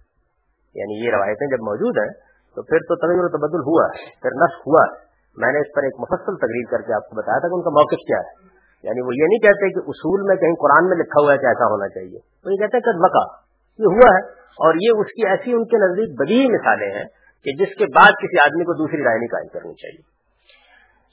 [0.79, 2.13] یعنی یہ روایتیں جب موجود ہیں
[2.55, 5.05] تو پھر تو تغیر و تبدل ہوا ہے، پھر نس ہوا ہے۔
[5.37, 7.61] میں نے اس پر ایک مفصل تقریر کر کے آپ کو بتایا تھا کہ ان
[7.61, 8.33] کا موقف کیا ہے۔
[8.83, 11.45] یعنی وہ یہ نہیں کہتے کہ اصول میں کہیں قرآن میں لکھا ہوا ہے کہ
[11.45, 13.25] ایسا ہونا چاہیے۔ وہ یہ کہتے ہیں کہ وقع،
[13.79, 14.23] یہ ہوا ہے۔
[14.65, 17.05] اور یہ اس کی ایسی ان کے نزدیک بدی مثالیں ہیں
[17.43, 20.14] کہ جس کے بعد کسی آدمی کو دوسری رائے نہیں قائم کرنی چاہیے۔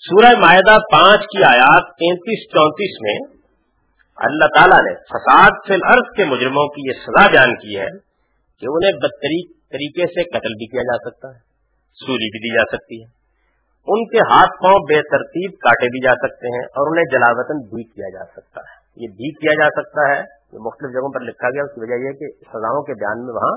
[0.04, 3.36] سورہ معاہدہ پانچ کی آیات تینتیس چونتیس میں
[4.16, 7.86] اللہ تعالیٰ نے فساد سے الارض کے مجرموں کی یہ سزا بیان کی ہے
[8.62, 11.38] کہ انہیں بدتریک طریقے سے قتل بھی کیا جا سکتا ہے،
[11.94, 13.06] سوری بھی دی جا سکتی ہے۔
[13.86, 17.84] ان کے ہاتھ پاؤں بے ترتیب کاٹے بھی جا سکتے ہیں اور انہیں جلاوطن بھی
[17.84, 20.20] کیا جا سکتا ہے۔ یہ بھی کیا جا سکتا ہے،
[20.52, 23.34] یہ مختلف جگہوں پر لکھا گیا، اس کی وجہ یہ کہ سزاؤں کے بیان میں
[23.34, 23.54] وہاں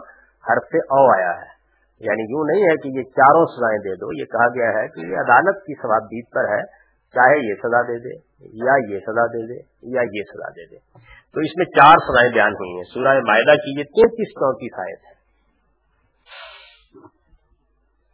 [0.51, 1.55] حرف سے او آیا ہے۔
[1.99, 4.99] یعنی یوں نہیں ہے کہ یہ چاروں سزائیں دے دو، یہ کہا گیا ہے کہ
[4.99, 9.47] یہ عدالت کی ثوابدید پر ہے، چاہے یہ سزا دے دے، یا یہ سزا دے
[9.47, 10.75] دے، یا یہ سزا دے دے۔
[11.34, 14.99] تو اس میں چار سزائیں بیان ہوئی ہیں۔ سورہ معاہدہ کی یہ تینتیس چونتیس آیت
[15.05, 15.15] ہے۔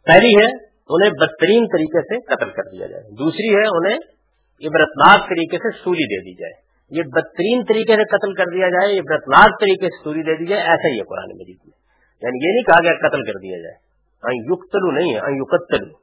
[0.06, 3.98] پہلی ہے، انہیں بدترین طریقے سے قتل کر دیا جائے۔ دوسری ہے، انہیں
[4.68, 8.98] عبرتناک طریقے سے سولی دے دی جائے۔ یہ بدترین طریقے سے قتل کر دیا جائے،
[8.98, 11.71] عبرتناک طریقے سے سولی دے دی جائے، ایسا ہی ہے قرآن مجید میں۔
[12.22, 13.74] یعنی یہ نہیں کہا گیا قتل کر دیا جائے۔
[14.52, 16.02] یقتلو نہیں ہے یقتلو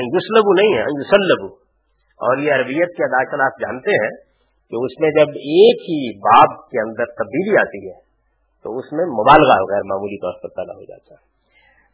[0.00, 1.54] یوسلبو نہیں ہے یوسلبو
[2.26, 4.10] اور یہ عربیت کے اداکل آپ جانتے ہیں
[4.70, 7.98] کہ اس میں جب ایک ہی باب کے اندر تبدیلی آتی ہے،
[8.62, 11.24] تو اس میں مبالغہ ہو غیر معمولی طور پر پیدا ہو جاتا ہے۔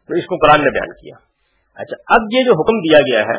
[0.09, 1.17] تو اس کو قرآن نے بیان کیا۔
[1.75, 3.39] اچھا اب یہ جو حکم دیا گیا ہے،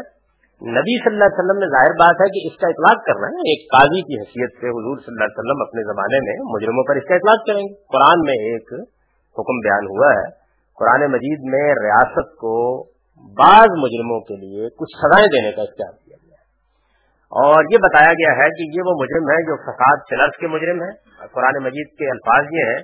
[0.71, 3.37] نبی صلی اللہ علیہ وسلم نے ظاہر بات ہے کہ اس کا اطلاق کرنا ہے
[3.37, 6.95] ایک قاضی کی حیثیت سے حضور صلی اللہ علیہ وسلم اپنے زمانے میں مجرموں پر
[6.95, 8.96] اس کا اطلاق کریں گے۔ قرآن میں ایک
[9.39, 10.29] حکم بیان ہوا ہے،
[10.77, 12.83] قرآن مجید میں ریاست کو
[13.17, 16.45] بعض مجرموں کے لیے کچھ سزائیں دینے کا اختیار کیا گیا ہے۔
[17.31, 20.81] اور یہ بتایا گیا ہے کہ یہ وہ مجرم ہے جو فساد چلرس کے مجرم
[20.81, 20.91] ہیں۔
[21.31, 22.79] قرآن مجید کے الفاظ یہ ہیں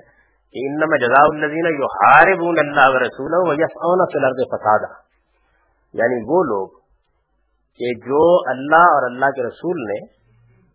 [0.54, 3.64] کہ ان میں جزا الزین جو ہار بون اللہ رسول
[4.12, 5.04] فلرد فساد
[5.94, 6.68] یعنی وہ لوگ
[7.80, 10.24] کہ جو اللہ اور اللہ کے رسول نے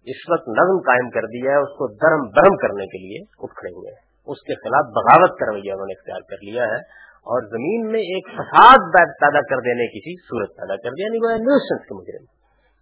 [0.07, 3.53] اس وقت نظم قائم کر دیا ہے، اس کو درم برم کرنے کے لیے اٹھ
[3.53, 6.81] کھڑے ہوئے ہیں۔ اس کے خلاف بغاوت کا رویہ انہوں نے اختیار کر لیا ہے۔
[7.29, 11.37] اور زمین میں ایک فساد پیدا کر دینے کی صورت پیدا کر دیا یعنی وہ
[11.37, 12.25] نیوسنس کے مجرم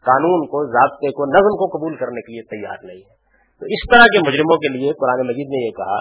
[0.06, 3.16] قانون کو، ضابطے کو، نظم کو قبول کرنے کے لیے تیار نہیں ہے۔
[3.62, 6.00] تو اس طرح کے مجرموں کے لیے قرآن مجید نے یہ کہا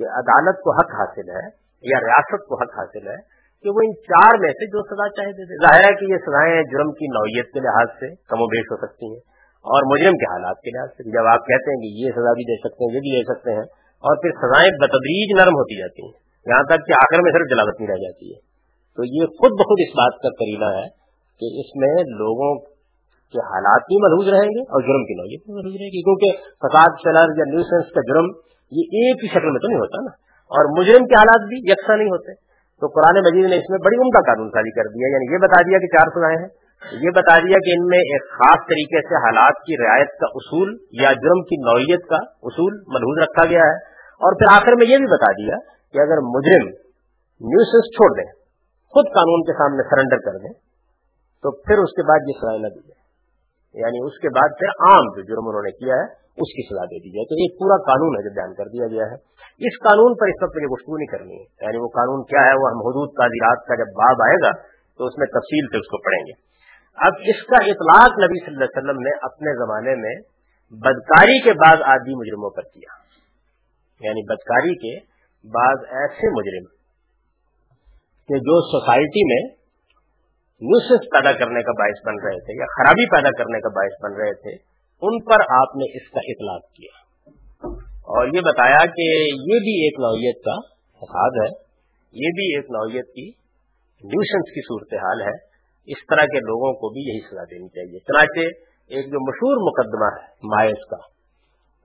[0.00, 1.44] کہ عدالت کو حق حاصل ہے
[1.82, 3.16] یا ریاست کو حق حاصل ہے
[3.64, 6.16] کہ وہ ان چار میں سے جو سزا چاہے دے دے ظاہر ہے کہ یہ
[6.16, 9.20] سزائیں جرم کی نوعیت کے لحاظ سے کم و بیش ہو سکتی ہیں
[9.64, 12.44] اور مجرم کے حالات کے لحاظ سے جب آپ کہتے ہیں کہ یہ سزا بھی
[12.44, 13.66] دے سکتے ہیں، یہ بھی دے سکتے ہیں
[14.00, 16.12] اور پھر سزائیں بتدریج نرم ہوتی جاتی ہیں۔
[16.46, 18.38] یہاں تک کہ آخر میں صرف جلاوت نہیں رہ جاتی ہے۔
[18.96, 20.88] تو یہ خود بخود اس بات کا کرینا ہے
[21.40, 22.60] کہ اس میں لوگوں
[23.32, 26.28] کے حالات بھی محدود رہیں گے اور جرم کی نوعیت بھی محدود رہے گی۔ کیونکہ
[26.42, 28.26] فساد سیلر یا نیوسنس کا جرم
[28.70, 30.10] یہ ایک ہی شکل میں تو نہیں ہوتا نا۔
[30.40, 32.34] اور مجرم کے حالات بھی یکساں نہیں ہوتے۔
[32.80, 35.62] تو قرآن مجید نے اس میں بڑی عمدہ قانون سازی کر دیا یعنی یہ بتا
[35.62, 39.14] دیا کہ چار سزائیں ہیں۔ یہ بتا دیا کہ ان میں ایک خاص طریقے سے
[39.14, 43.89] حالات کی رعایت کا اصول یا جرم کی نوعیت کا اصول ملحوظ رکھا گیا ہے۔
[44.20, 45.56] اور پھر آخر میں یہ بھی بتا دیا
[45.92, 46.66] کہ اگر مجرم
[47.40, 48.32] نیوسنس چھوڑ دیں،
[48.92, 50.52] خود قانون کے سامنے سرنڈر کر دیں،
[51.42, 53.00] تو پھر اس کے بعد یہ سزا نہ دی جائے۔
[53.82, 56.84] یعنی اس کے بعد پھر عام جو جرم انہوں نے کیا ہے، اس کی سزا
[56.84, 59.16] دے دی جائے۔ تو ایک پورا قانون ہے جو بیان کر دیا گیا ہے۔
[59.66, 62.52] اس قانون پر اس وقت یہ گفتگو نہیں کرنی ہے۔ یعنی وہ قانون کیا ہے؟
[62.54, 64.50] وہ ہم حدود تعزیرات کا جب باب آئے گا،
[64.96, 66.34] تو اس میں تفصیل سے اس کو پڑھیں گے۔
[67.06, 70.14] اب اس کا اطلاق نبی صلی اللہ علیہ وسلم نے اپنے زمانے میں
[70.70, 73.09] بدکاری کے بعد آدمی مجرموں پر کیا۔
[74.00, 74.98] یعنی بدکاری کے
[75.44, 76.64] بعض ایسے مجرم
[78.28, 79.60] کہ جو سوسائٹی میں
[80.62, 84.20] نوسس پیدا کرنے کا باعث بن رہے تھے یا خرابی پیدا کرنے کا باعث بن
[84.20, 84.52] رہے تھے،
[85.02, 86.96] ان پر آپ نے اس کا اطلاق کیا۔
[87.88, 90.60] اور یہ بتایا کہ یہ بھی ایک نوعیت کا
[90.90, 91.50] فساد ہے،
[92.12, 93.28] یہ بھی ایک نوعیت کی
[94.04, 95.50] نیوشنس کی صورتحال ہے۔
[95.86, 98.40] اس طرح کے لوگوں کو بھی یہی سزا دینی چاہیے۔ چنانچہ
[98.88, 101.19] ایک جو مشہور مقدمہ ہے مائس کا۔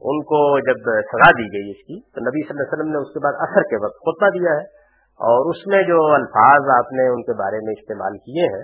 [0.02, 2.98] ان کو جب سزا دی گئی اس کی، تو نبی صلی اللہ علیہ وسلم نے
[2.98, 6.92] اس کے بعد اثر کے وقت خطبہ دیا ہے۔ اور اس میں جو الفاظ آپ
[6.94, 8.64] نے ان کے بارے میں استعمال کیے ہیں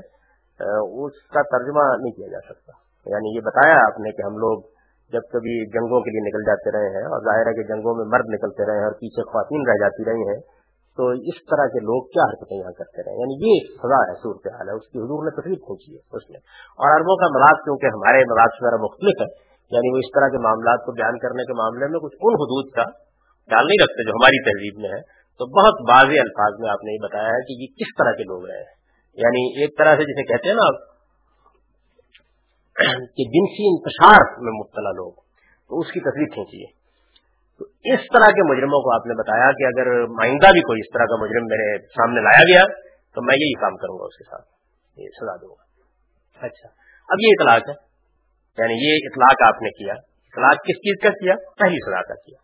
[1.06, 2.72] اس کا ترجمہ نہیں کیا جا سکتا۔
[3.06, 4.62] یعنی یہ بتایا آپ نے کہ ہم لوگ
[5.14, 8.06] جب کبھی جنگوں کے لیے نکل جاتے رہے ہیں اور ظاہر ہے کہ جنگوں میں
[8.06, 10.40] مرد نکلتے رہے ہیں اور پیچھے خواتین رہ جاتی رہی ہیں،
[10.98, 14.48] تو اس طرح کے لوگ کیا حرکتیں یہاں کرتے رہے یعنی یہ سزا ہے صورت
[14.48, 16.40] حال ہے۔ اس کی حضور نے تصویر کھینچی ہے اس میں۔
[16.78, 20.44] اور اربوں کا مراض کیونکہ ہمارے مراض وغیرہ مختلف ہے یعنی وہ اس طرح کے
[20.44, 22.84] معاملات کو بیان کرنے کے معاملے میں کچھ ان حدود کا
[23.52, 26.94] خیال نہیں رکھتے جو ہماری تہذیب میں ہے۔ تو بہت واضح الفاظ میں آپ نے
[26.94, 28.74] یہ بتایا ہے کہ یہ کس طرح کے لوگ رہے ہیں۔
[29.14, 30.92] یعنی ایک طرح سے جسے کہتے ہیں نا
[32.96, 35.12] کہ جنسی انتشار میں مبتلا لوگ،
[35.70, 36.66] تو اس کی تصویر کھینچیے۔
[37.60, 40.94] تو اس طرح کے مجرموں کو آپ نے بتایا کہ اگر مائندہ بھی کوئی اس
[40.94, 42.74] طرح کا مجرم میرے سامنے لایا گیا،
[43.16, 44.46] تو میں یہی کام کروں گا اس کے ساتھ۔
[44.98, 45.64] یہ سزا دوں گا۔
[46.46, 46.68] اچھا
[47.10, 47.91] اب یہ اطلاق ہے
[48.58, 49.94] یعنی یہ اطلاق آپ نے کیا،
[50.28, 52.40] اطلاق کس چیز کا کیا؟ پہلی سزا کا کیا۔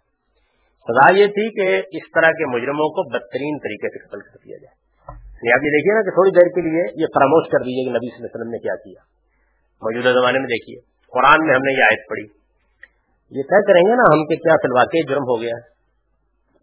[0.87, 1.67] سزا یہ تھی کہ
[1.97, 4.75] اس طرح کے مجرموں کو بدترین طریقے سے قتل کر دیا جائے۔
[5.17, 7.89] یعنی آپ یہ دیکھیے نا کہ تھوڑی دیر کے لیے یہ فراموش کر دیجیے کہ
[7.89, 9.01] نبی صلی اللہ علیہ وسلم نے کیا کیا۔
[9.81, 12.27] موجودہ زمانے میں دیکھیے، قرآن میں ہم نے یہ آیت پڑھی۔
[13.37, 15.77] یہ طے کریں گے نا ہم کے کیا کے جرم ہو گیا۔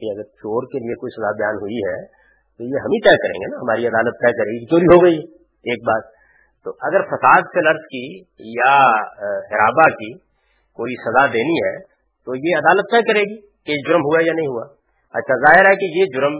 [0.00, 2.06] کہ اگر چور کے لیے کوئی سزا بیان ہوئی ہے
[2.56, 5.04] تو یہ ہم ہی طے کریں گے نا، ہماری عدالت طے کرے گی چوری ہو
[5.04, 5.18] گئی،
[5.70, 6.13] ایک بات۔
[6.64, 8.76] تو اگر فساد سے لرز کی یا
[9.24, 10.18] حرابہ کی
[10.76, 11.78] کوئی سزا دینی ہے،
[12.26, 14.66] تو یہ عدالت طے کرے گی کہ جرم ہوا یا نہیں ہوا۔
[15.14, 16.38] اچھا ظاہر ہے کہ یہ جرم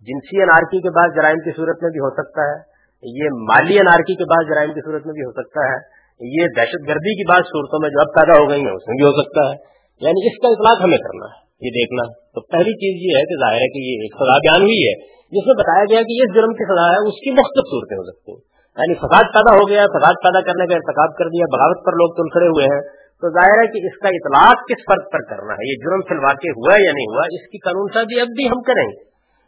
[0.00, 4.14] جنسی انارکی کے بعد جرائم کی صورت میں بھی ہو سکتا ہے، یہ مالی انارکی
[4.14, 7.44] کے بعد جرائم کی صورت میں بھی ہو سکتا ہے، یہ دہشت گردی کی بات
[7.46, 9.56] صورتوں میں جو اب پیدا ہو گئی ہیں، اس میں بھی ہو سکتا ہے۔
[10.00, 13.40] یعنی اس کا اطلاق ہمیں کرنا ہے، یہ دیکھنا۔ تو پہلی چیز یہ ہے کہ
[13.40, 16.34] ظاہر ہے کہ یہ ایک سزا بیان ہوئی ہے، جس میں بتایا گیا کہ اس
[16.34, 19.68] جرم کی سزا ہے، اس کی مختلف صورتیں ہو سکتی ہیں۔ یعنی فساد پیدا ہو
[19.68, 22.82] گیا، فساد پیدا کرنے کا انتخاب کر دیا، بغاوت پر لوگ تل کھڑے ہوئے ہیں۔
[23.20, 26.14] تو ظاہر ہے کہ اس کا اطلاق کس فرق پر کرنا ہے؟ یہ جرم فی
[26.14, 29.06] الواقع ہوا یا نہیں ہوا؟ اس کی قانون سازی اب بھی ہم کریں۔ گے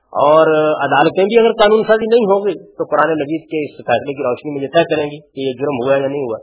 [0.09, 0.47] اور
[0.85, 4.51] عدالتیں بھی اگر قانون سازی نہیں ہوگی تو قرآن مجید کے اس فیصلے کی روشنی
[4.55, 6.39] میں یہ طے کریں گی کہ یہ جرم ہوا یا نہیں ہوا۔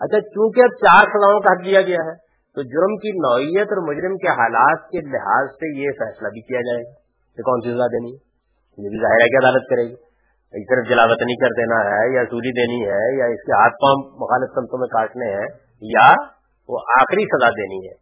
[0.00, 2.14] اچھا چونکہ اب چار سزاؤں کا حق دیا گیا ہے،
[2.54, 6.60] تو جرم کی نوعیت اور مجرم کے حالات کے لحاظ سے یہ فیصلہ بھی کیا
[6.60, 6.92] جائے گا۔
[7.36, 8.20] کہ کون سی سزا دینی ہے؟
[8.84, 10.11] یہ بھی ظاہر ہے کہ عدالت کرے گی۔
[10.52, 13.72] ایک طرف جلاوت نہیں کر دینا ہے، یا سوری دینی ہے، یا اس کے ہاتھ
[13.72, 15.48] پاؤں مخالف سمتوں میں کاٹنے ہیں،
[15.80, 16.14] یا
[16.68, 17.94] وہ آخری سزا دینی ہے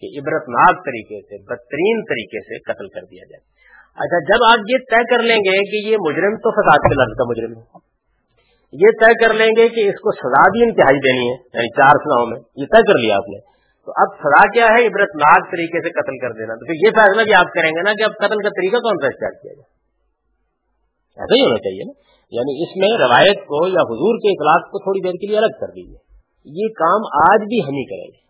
[0.00, 3.54] کہ عبرتناک طریقے سے، بدترین طریقے سے قتل کر دیا جائے۔
[3.94, 7.16] اچھا جب آپ یہ طے کر لیں گے کہ یہ مجرم تو فساد کے لفظ
[7.16, 7.94] کا مجرم ہے۔
[8.72, 11.90] یہ طے کر لیں گے کہ اس کو سزا بھی انتہائی دینی ہے یعنی چار
[11.90, 13.38] سزاؤں میں۔ یہ طے کر لیا آپ نے۔
[13.84, 16.90] تو اب سزا کیا ہے؟ عبرت ناک طریقے سے قتل کر دینا۔ تو پھر یہ
[16.90, 19.52] فیصلہ بھی آپ کریں گے نا کہ اب قتل کا طریقہ کون سا اختیار کیا
[19.52, 19.73] جائے۔
[21.16, 21.94] ایسا ہی ہونا چاہیے نا۔
[22.30, 25.54] یعنی اس میں روایت کو یا حضور کے اخلاق کو تھوڑی دیر کے لیے الگ
[25.60, 27.00] کر دیجیے یہ کام
[27.30, 28.24] آج بھی ہم ہی کریں گے۔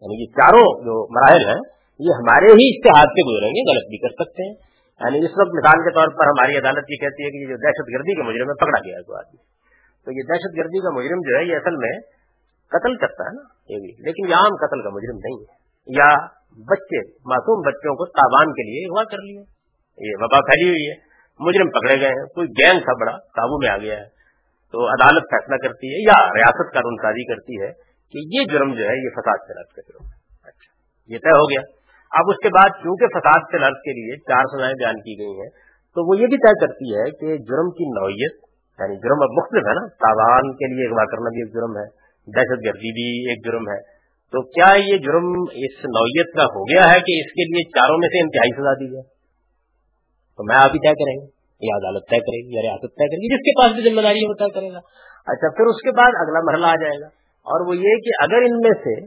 [0.00, 1.62] یعنی یہ چاروں جو مراحل ہیں،
[1.98, 4.54] یہ ہمارے ہی اشتہار سے گزریں گے، غلط بھی کر سکتے ہیں۔
[5.00, 7.56] یعنی اس وقت مثال کے طور پر ہماری عدالت یہ کہتی ہے کہ یہ جو
[7.56, 9.42] دہشت گردی کے مجرم ہے پکڑا گیا ہے آدمی۔
[10.04, 12.00] تو یہ دہشت گردی کا مجرم جو ہے، یہ اصل میں
[12.68, 16.10] قتل کرتا ہے نا، یہ بھی۔ لیکن یہ عام قتل کا مجرم نہیں ہے۔ یا
[16.70, 19.40] بچے، معصوم بچوں کو تاوان کے لیے اغوا کر لیے
[20.10, 23.68] یہ وبا پھیلی ہوئی ہے۔ مجرم پکڑے گئے ہیں، کوئی گینگ تھا بڑا، قابو میں
[23.68, 24.04] آ گیا ہے۔
[24.74, 27.70] تو عدالت فیصلہ کرتی ہے، یا ریاست قانون سازی کرتی ہے
[28.14, 30.72] کہ یہ جرم جو ہے، یہ فساد سے رد کا جرم ہے اچھا
[31.08, 31.60] یہ طے ہو گیا۔
[32.12, 35.40] اب اس کے بعد چونکہ فساد سے لرز کے لیے چار سزائیں بیان کی گئی
[35.40, 35.48] ہیں،
[35.96, 38.44] تو وہ یہ بھی طے کرتی ہے کہ جرم کی نوعیت
[38.78, 41.86] یعنی جرم اب مختلف ہے نا، تاوان کے لیے اغوا کرنا بھی ایک جرم ہے،
[42.36, 43.94] دہشت گردی بھی ایک جرم ہے۔
[44.32, 47.98] تو کیا یہ جرم اس نوعیت کا ہو گیا ہے کہ اس کے لیے چاروں
[47.98, 49.13] میں سے انتہائی سزا دی جائے؟
[50.36, 51.26] تو میں آپ ہی طے کریں گے
[51.66, 54.00] یا عدالت طے کرے گی یا ریاست طے کرے گی، جس کے پاس بھی ذمہ
[54.00, 54.78] داری ہے وہ طے کرے گا۔
[55.26, 57.06] اچھا پھر اس کے بعد اگلا مرحلہ آ جائے گا۔
[57.44, 59.00] اور وہ یہ کہ اگر ان میں سے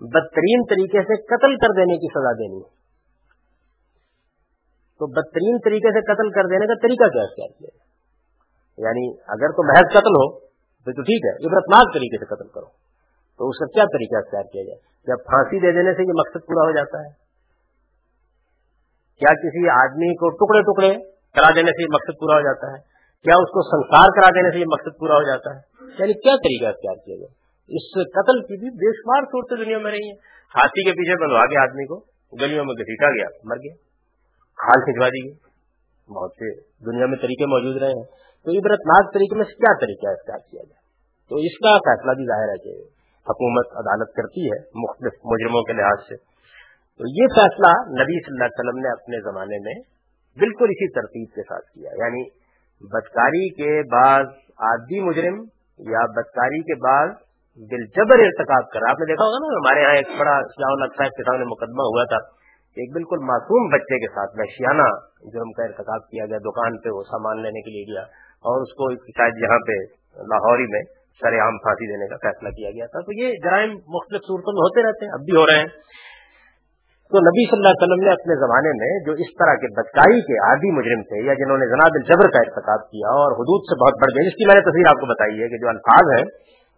[0.00, 2.84] بدترین طریقے سے قتل کر دینے کی سزا دینی ہے،
[4.98, 7.84] تو بدترین طریقے سے قتل کر دینے کا طریقہ کیا اختیار کیا
[8.78, 10.38] یعنی اگر تو محض قتل ہو
[10.84, 12.66] تو ٹھیک ہے، عبرتناک طریقے سے قتل کرو۔
[13.38, 16.46] تو اس کا کیا طریقہ اختیار کیا جائے؟ جب پھانسی دے دینے سے یہ مقصد
[16.46, 17.23] پورا ہو جاتا ہے۔
[19.18, 22.78] کیا کسی آدمی کو ٹکڑے ٹکڑے کرا دینے سے یہ مقصد پورا ہو جاتا ہے؟
[23.22, 25.60] کیا اس کو سنسار کرا دینے سے یہ مقصد پورا ہو جاتا ہے؟
[25.98, 27.44] یعنی کیا طریقہ اختیار کیا جائے؟
[27.76, 30.16] اس قتل کی بھی بے شمار صورتیں دنیا میں رہی ہیں۔
[30.56, 32.00] ہاتھی کے پیچھے بندوا کے آدمی کو
[32.40, 33.74] گلیوں میں گھسیٹا گیا، مر گیا۔
[34.56, 35.34] کھال کھنچوا دی گئی۔
[36.14, 38.04] بہت سے دنیا میں طریقے موجود رہے ہیں۔
[38.44, 40.84] تو عبرتناک طریقے میں کیا طریقہ اختیار کیا جائے؟
[41.28, 42.82] تو اس کا فیصلہ بھی ظاہر ہے کہ
[43.30, 46.33] حکومت عدالت کرتی ہے مختلف مجرموں کے لحاظ سے۔
[46.98, 49.74] تو یہ فیصلہ نبی صلی اللہ علیہ وسلم نے اپنے زمانے میں
[50.38, 52.28] بالکل اسی ترتیب کے ساتھ کیا۔ یعنی
[52.80, 54.24] بدکاری کے بعد
[54.58, 55.34] عادی مجرم
[55.78, 57.08] یا بدکاری کے بعد
[57.70, 60.40] دل جبر ارتقاب کر۔ آپ نے دیکھا ہوگا نا، ہمارے یہاں ایک بڑا
[60.82, 62.16] صاحب کے سامنے مقدمہ ہوا تھا
[62.76, 64.86] ایک بالکل معصوم بچے کے ساتھ وحشیانہ
[65.34, 68.02] جرم کا ارتقاب کیا گیا، دکان پہ وہ سامان لینے کے لیے گیا
[68.50, 69.72] اور اس کو شاید یہاں پہ
[70.16, 70.82] لاہوری میں
[71.20, 74.62] سر عام پھانسی دینے کا فیصلہ کیا گیا تھا۔ تو یہ جرائم مختلف صورتوں میں
[74.62, 75.66] ہوتے رہتے ہیں، اب بھی ہو رہے ہیں۔
[77.12, 80.20] تو نبی صلی اللہ علیہ وسلم نے اپنے زمانے میں جو اس طرح کے بدکاری
[80.28, 83.76] کے عادی مجرم تھے یا جنہوں نے جناب الجبر کا ارتقاب کیا اور حدود سے
[83.82, 86.12] بہت بڑھ گئے، اس کی میں نے تصویر آپ کو بتائی ہے کہ جو الفاظ
[86.16, 86.24] ہیں،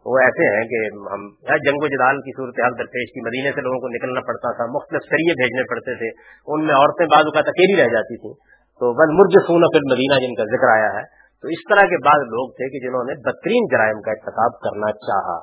[0.07, 0.81] وہ ایسے ہیں کہ
[1.13, 1.23] ہم
[1.69, 5.01] جنگ و جدال کی صورتحال درپیش کی مدینے سے لوگوں کو نکلنا پڑتا تھا، مختلف
[5.03, 6.11] سریے بھیجنے پڑتے تھے،
[6.49, 8.35] ان میں عورتیں بعض اوقات اکیلی رہ جاتی تھیں۔
[8.81, 11.03] تو بس مرج سونا پھر مدینہ جن کا ذکر آیا ہے۔
[11.43, 14.93] تو اس طرح کے بعض لوگ تھے کہ جنہوں نے بدترین جرائم کا ارتقاب کرنا
[15.09, 15.39] چاہا،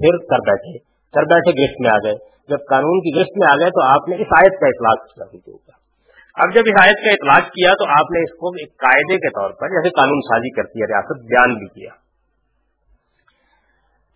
[0.00, 0.78] پھر کر بیٹھے
[1.14, 4.08] کر بیٹھے گرفت میں آ گئے۔ جب قانون کی گرفت میں آ گئے تو آپ
[4.08, 5.86] نے اس آیت کا اطلاق کیا کے اوپر
[6.34, 9.28] اب جب اس آیت کا اطلاق کیا تو آپ نے اس کو ایک قاعدے کے
[9.28, 11.90] طور پر جیسے قانون سازی کرتی ہے، ریاست بیان بھی کیا۔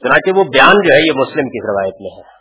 [0.02, 2.40] چنانچہ وہ بیان جو ہے یہ مسلم کی روایت میں ہے۔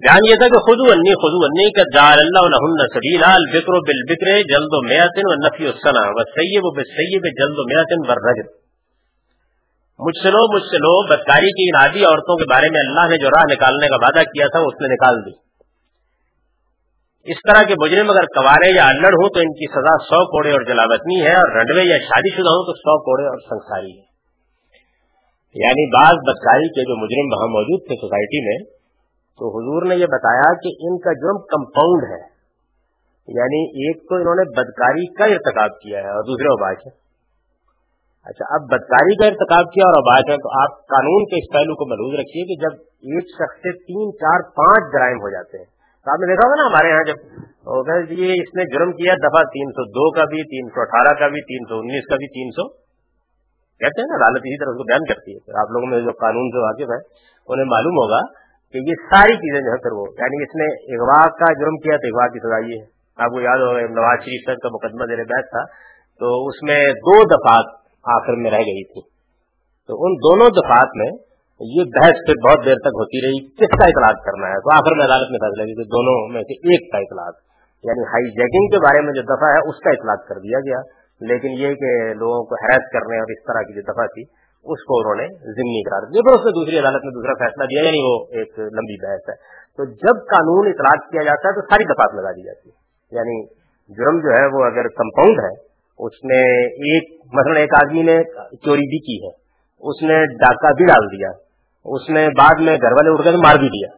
[0.00, 4.42] بیان یہ تھا کہ خود انی خود انی کا جال اللہ سبیلا البکر بل بکرے
[4.42, 8.59] جلد و میاتن و نفی السنا و سید و سید جلد و میاتن ور رجب
[10.00, 13.10] مجھ سے لو، مجھ سے لو، بدکاری کی ان عادی عورتوں کے بارے میں اللہ
[13.10, 15.50] نے جو راہ نکالنے کا وعدہ کیا تھا، اس نے نکال دی۔
[17.24, 20.52] اس طرح کے مجرم اگر کوارے یا الڑ ہوں تو ان کی سزا سو کوڑے
[20.52, 24.10] اور جلاوطنی ہے اور رنڈوے یا شادی شدہ ہوں تو سو کوڑے اور سنساری ہے۔
[25.54, 28.58] یعنی بعض بدکاری کے جو مجرم وہاں موجود تھے سوسائٹی میں،
[29.38, 32.30] تو حضور نے یہ بتایا کہ ان کا جرم کمپاؤنڈ ہے۔
[33.28, 37.09] یعنی ایک تو انہوں نے بدکاری کا ارتکاب کیا ہے اور دوسرے باش ہے
[38.24, 41.52] اچھا اب بدکاری کا ارتکاب کیا اور اب آج ہے، تو آپ قانون کے اس
[41.52, 45.58] پہلو کو محدود رکھیے کہ جب ایک شخص سے تین، چار، پانچ جرائم ہو جاتے
[45.58, 45.64] ہیں۔
[46.04, 47.16] تو آپ نے دیکھا ہوگا نا ہمارے یہاں جب
[48.12, 51.28] یہ اس نے جرم کیا دفعہ تین سو دو کا بھی، تین سو اٹھارہ کا
[51.28, 52.68] بھی، تین سو انیس کا بھی، تین سو۔
[53.80, 56.10] کہتے ہیں نا عدالت اسی طرح اس کو بیان کرتی ہے۔ آپ لوگوں میں جو
[56.10, 58.20] قانون سے واقف ہے انہیں معلوم ہوگا
[58.72, 61.96] کہ یہ ساری چیزیں جو ہے پھر وہ یعنی اس نے اغوا کا جرم کیا
[61.96, 62.86] تو اغوا کی سزا یہ ہے۔
[63.24, 65.64] آپ کو یاد ہوگا نواز شریف صاحب کا مقدمہ زیر بحث تھا۔
[66.20, 69.00] تو اس میں دو دفعات آخر میں رہ گئی تھی۔
[69.86, 71.10] تو ان دونوں دفعات میں
[71.60, 74.96] یہ بحث پھر بہت دیر تک ہوتی رہی، کس کا اطلاع کرنا ہے؟ تو آخر
[74.96, 77.30] میں عدالت میں فیصلہ کہ دونوں میں سے ایک کا اطلاع۔
[77.84, 80.80] یعنی ہائی جیکنگ کے بارے میں جو دفعہ ہے، اس کا اطلاع کر دیا گیا۔
[81.20, 84.22] لیکن یہ کہ لوگوں کو حیرت کرنے اور اس طرح کی جو دفعہ تھی،
[84.64, 87.64] اس کو انہوں نے ضمنی قرار دیا۔ پھر اس نے دوسری عدالت میں دوسرا فیصلہ
[87.64, 89.34] دیا یعنی وہ ایک لمبی بحث ہے۔
[89.76, 92.74] تو جب قانون اطلاع کیا جاتا ہے، تو ساری دفعات لگا دی جاتی ہے۔
[93.16, 93.46] یعنی
[93.96, 95.69] جرم جو ہے، وہ اگر کمپاؤنڈ ہے
[96.06, 98.16] اس نے ایک مثلا ایک آدمی نے
[98.56, 99.40] چوری بھی کی ہے۔
[99.80, 101.28] اس نے ڈاکہ بھی ڈال دیا۔
[101.84, 103.96] اس نے بعد میں گھر والے اٹھ گئے مار بھی دیا۔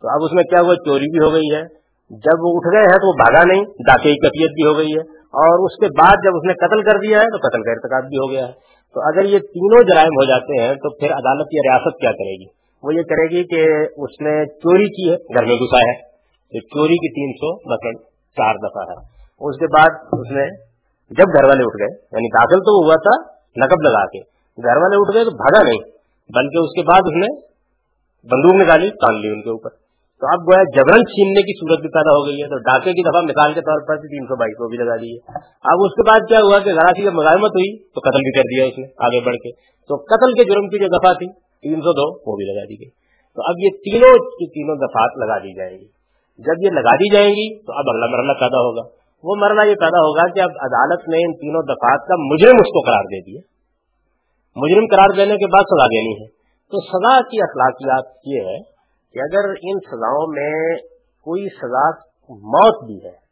[0.00, 1.62] تو اب اس میں کیا ہوا؟ چوری بھی ہو گئی ہے۔
[2.10, 4.92] جب وہ اٹھ گئے ہیں تو وہ بھاگا نہیں، ڈاکے کی کفیت بھی ہو گئی
[4.96, 7.70] ہے۔ اور اس کے بعد جب اس نے قتل کر دیا ہے تو قتل کا
[7.70, 8.52] ارتقاب بھی ہو گیا ہے۔
[8.94, 12.40] تو اگر یہ تینوں جرائم ہو جاتے ہیں تو پھر عدالت یا ریاست کیا کرے
[12.40, 16.00] گی؟ وہ یہ کرے گی کہ اس نے چوری کی ہے، گھر میں گھسا ہے۔
[16.52, 19.06] تو چوری کی تین سو مثلاً چار دفعہ ہے۔
[19.40, 20.73] اس کے بعد اس نے
[21.10, 23.34] جب گھر والے اٹھ گئے یعنی داخل تو ہوا تھا
[23.64, 24.20] نقب لگا کے۔
[24.62, 25.80] گھر والے اٹھ گئے تو بھاگا نہیں،
[26.34, 27.54] بلکہ اس کے بعد اس نے
[28.30, 29.70] بندوق نکالی تان لی ان کے اوپر۔
[30.20, 33.02] تو اب گویا جبرن چھیننے کی صورت بھی پیدا ہو گئی ہے۔ تو ڈاکے کی
[33.02, 35.92] دفعہ مثال کے طور پر تین سو بائیس کو بھی لگا دی ہے۔ اب اس
[35.92, 38.64] کے بعد کیا ہوا کہ ذرا سی جب مزاحمت ہوئی تو قتل بھی کر دیا
[38.64, 39.50] اس نے، آگے بڑھ کے۔
[39.88, 42.80] تو قتل کے جرم کی جو دفعہ تھی، تین سو دو، وہ بھی لگا دی
[42.80, 42.90] گئی۔
[43.34, 45.86] تو اب یہ تینوں کی تینوں دفعات لگا دی جائیں گی۔
[46.38, 49.74] جب یہ لگا دی جائیں گی تو اب اگلا مرحلہ پیدا ہوگا۔ وہ مرنا یہ
[49.74, 53.20] پیدا ہوگا کہ اب عدالت نے ان تینوں دفعات کا مجرم اس کو قرار دے
[53.20, 53.40] دیا۔
[54.56, 56.26] مجرم قرار دینے کے بعد سزا دینی ہے۔
[56.70, 58.58] تو سزا کی اخلاقیات یہ ہے
[59.12, 60.76] کہ اگر ان سزاؤں میں
[61.22, 61.90] کوئی سزا
[62.30, 63.24] موت بھی ہے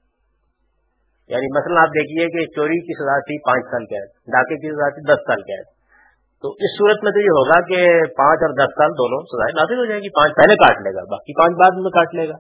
[1.29, 4.89] یعنی مثلا آپ دیکھیے کہ چوری کی سزا تھی پانچ سال قید، ڈاکے کی سزا
[4.89, 5.65] تھی دس سال قید۔
[6.43, 9.79] تو اس صورت میں تو یہ ہوگا کہ پانچ اور دس سال دونوں سزائیں نافذ
[9.81, 12.35] ہو جائے گی، پانچ پہلے کاٹ لے گا، باقی پانچ بعد میں کاٹ لے گا۔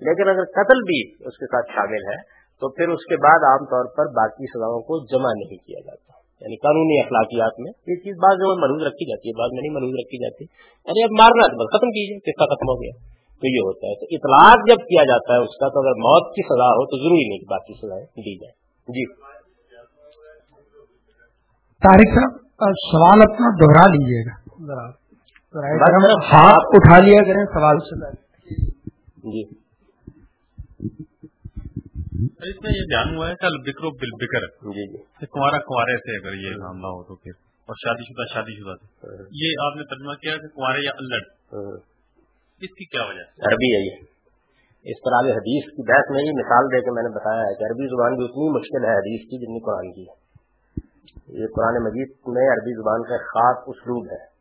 [0.00, 3.64] لیکن اگر قتل بھی اس کے ساتھ شامل ہے تو پھر اس کے بعد عام
[3.64, 8.16] طور پر باقی سزاؤں کو جمع نہیں کیا جاتا۔ یعنی قانونی اخلاقیات میں یہ چیز
[8.22, 10.44] بعض جو محروض رکھی جاتی ہے بعض میں نہیں محروض رکھی جاتی۔
[10.86, 14.06] یعنی اب مارنا بس ختم کیجیے قصہ ختم ہو گیا۔ تو یہ ہوتا ہے۔ تو
[14.10, 17.28] اطلاع جب کیا جاتا ہے اس کا تو اگر موت کی سزا ہو تو ضروری
[17.28, 18.56] نہیں کہ باقی سزائیں دی جائیں۔
[18.88, 19.14] جی۔
[21.82, 24.48] طارق صاحب سوال اپنا دوہرا لیجیے گا۔
[26.32, 28.10] ہاتھ اٹھا لیا کریں سوال سے۔
[29.16, 29.68] جی۔
[32.18, 34.44] اس میں یہ بیان ہوا ہے کل بکرو بل بکر
[34.74, 37.30] جی جی کنوارا کنوارے سے اگر یہ معاملہ ہو تو پھر۔
[37.68, 40.90] اور شادی شدہ شادی شدہ سے۔ ہاں۔ یہ آپ نے ترجمہ کیا کہ کنوارے یا
[40.90, 41.20] الڑ
[41.52, 41.76] ہاں۔
[42.60, 43.96] اس کی کیا وجہ عربی ہے یہ۔
[44.90, 47.64] اس طرح حدیث کی بحث میں یہ مثال دے کے میں نے بتایا ہے کہ
[47.64, 50.16] عربی زبان بھی اتنی مشکل ہے حدیث کی جتنی قرآن کی ہے۔
[51.40, 54.38] یہ قرآن مجید میں عربی زبان کا خاص اسلوب ہے۔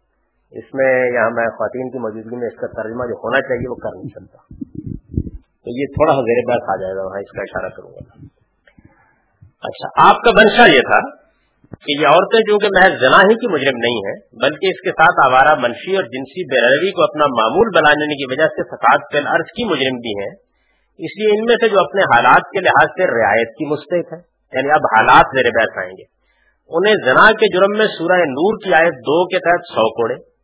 [0.52, 3.76] اس میں یہاں میں خواتین کی موجودگی میں اس کا ترجمہ جو ہونا چاہیے وہ
[3.76, 4.40] کر نہیں سکتا۔
[5.68, 8.26] تو یہ تھوڑا سا زیر بحث آ جائے گا وہاں اس کا اشارہ کروں گا۔
[9.64, 11.28] اچھا آپ کا منشا یہ تھا
[11.86, 14.90] کہ یہ عورتیں جو کہ محض جنا ہی کی مجرم نہیں ہیں، بلکہ اس کے
[14.90, 19.18] ساتھ آوارہ منشی اور جنسی بے کو اپنا معمول بنانے کی وجہ سے فساد فی
[19.18, 20.36] الارض کی مجرم بھی ہیں۔
[21.00, 24.20] اس لیے ان میں سے جو اپنے حالات کے لحاظ سے رعایت کی مستحق ہے
[24.54, 26.04] یعنی اب حالات زیر بحث آئیں گے۔
[26.70, 30.37] انہیں زنا کے جرم میں سورہ نور کی آیت دو کے تحت سو کوڑے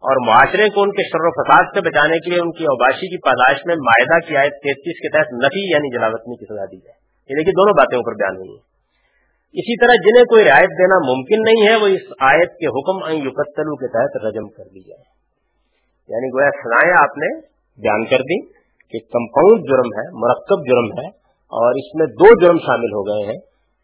[0.00, 3.08] اور معاشرے کو ان کے شر و فساد سے بچانے کے لیے ان کی اوباشی
[3.08, 6.76] کی پاداش میں معاہدہ کی آیت تینتیس کے تحت نفی یعنی جلاوطنی کی سزا دی
[6.76, 6.98] جائے۔
[7.28, 8.70] یہ دیکھیے دونوں باتیں اوپر بیان ہوئی ہیں۔
[9.52, 13.76] اسی طرح جنہیں کوئی رعایت دینا ممکن نہیں ہے، وہ اس آیت کے حکم یقتلو
[13.76, 15.04] کے تحت رجم کر دی جائے۔
[16.08, 17.40] یعنی گویا سزائیں آپ نے
[17.82, 18.46] بیان کر دی
[18.90, 23.26] کہ کمپاؤنڈ جرم ہے، مرکب جرم ہے اور اس میں دو جرم شامل ہو گئے
[23.26, 23.40] ہیں۔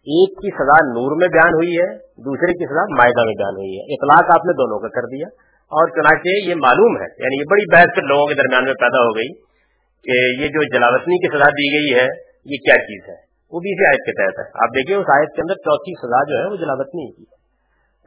[0.06, 3.78] ایک کی سزا نور میں بیان ہوئی ہے، دوسرے کی سزا معاہدہ میں بیان ہوئی
[3.78, 5.26] ہے۔ اطلاق آپ نے دونوں کا کر دیا۔
[5.72, 8.98] اور چنانچہ یہ معلوم ہے یعنی یہ بڑی بحث پھر لوگوں کے درمیان میں پیدا
[8.98, 9.30] ہو گئی
[10.04, 12.06] کہ یہ جو جلاوطنی کی سزا دی گئی ہے،
[12.44, 13.16] یہ کیا چیز ہے؟
[13.52, 16.24] وہ بھی اسی آیت کے تحت ہے۔ آپ دیکھیے، اس آیت کے اندر چوتھی سزا
[16.24, 17.24] جو ہے، وہ جلاوت نہیں کی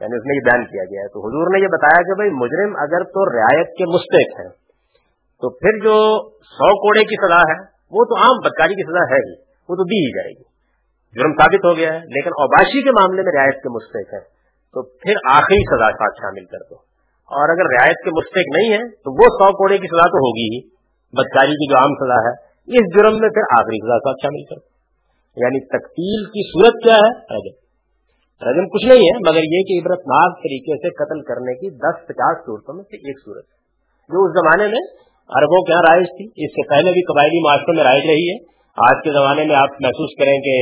[0.00, 2.30] یعنی اس میں یہ بیان کیا گیا ہے۔ تو حضور نے یہ بتایا کہ بھائی،
[2.30, 4.48] مجرم اگر تو رعایت کے مستحق ہے
[5.40, 5.96] تو پھر جو
[6.42, 7.58] سو کوڑے کی سزا ہے،
[7.90, 9.34] وہ تو عام بدکاری کی سزا ہے ہی،
[9.68, 10.42] وہ تو دی ہی جائے گی۔
[11.16, 14.20] جرم ثابت ہو گیا ہے، لیکن اوباشی کے معاملے میں رعایت کے مستحق ہے
[14.74, 16.89] تو پھر آخری سزا ساتھ شامل کر دو۔
[17.30, 20.48] اور اگر رعایت کے مستحق نہیں ہے تو وہ سو کوڑے کی سزا تو ہوگی
[20.54, 20.60] ہی۔
[21.12, 22.32] بدکاری کی جو عام سزا ہے،
[22.78, 24.58] اس جرم میں پھر آخری سزا ساتھ شامل کر
[25.36, 27.56] یعنی تقتیل کی صورت کیا ہے؟ رجم
[28.48, 32.06] رجم کچھ نہیں ہے، مگر یہ کہ عبرت ناک طریقے سے قتل کرنے کی دس
[32.06, 33.56] پچاس صورتوں میں سے ایک صورت ہے۔
[34.12, 34.82] جو اس زمانے میں
[35.28, 38.50] عربوں کے یہاں رائج تھی، اس سے پہلے بھی قبائلی معاشروں میں رائج رہی ہے۔
[38.70, 40.54] آج کے زمانے میں آپ محسوس کریں کہ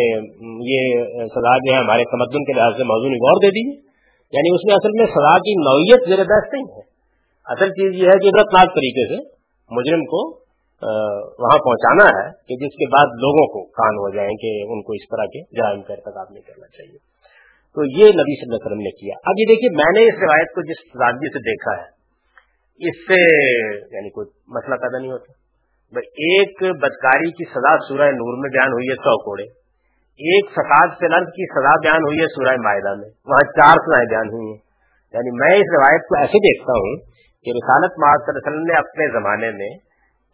[0.73, 3.88] یہ سزا جو ہے ہمارے تمدن کے لحاظ سے موضوع غور دے دیجیے
[4.37, 6.83] یعنی اس میں اصل میں سزا کی نوعیت زیر بحث نہیں ہے۔
[7.55, 9.19] اصل چیز یہ ہے کہ عبرت ناک طریقے سے
[9.71, 10.21] مجرم کو
[11.43, 14.93] وہاں پہنچانا ہے کہ جس کے بعد لوگوں کو کان ہو جائیں کہ ان کو
[14.93, 16.99] اس طرح کے جرائم کا ارتقاب نہیں کرنا چاہیے۔
[17.75, 20.19] تو یہ نبی صلی اللہ علیہ وسلم نے کیا۔ اب یہ دیکھیے، میں نے اس
[20.23, 23.21] روایت کو جس راجی سے دیکھا ہے، اس سے
[23.97, 24.27] یعنی کوئی
[24.57, 25.33] مسئلہ پیدا نہیں ہوتا۔
[26.29, 29.45] ایک بدکاری کی سزا سورہ نور میں بیان ہوئی ہے سو کوڑے۔
[30.19, 34.09] ایک فساد سے لرد کی سزا بیان ہوئی ہے سورہ معاہدہ میں۔ وہاں چار سزائیں
[34.09, 34.59] بیان ہوئی ہیں۔
[35.15, 36.97] یعنی میں اس روایت کو ایسے دیکھتا ہوں
[37.45, 39.71] کہ رسالت محاذ صلی اللہ علیہ وسلم نے اپنے زمانے میں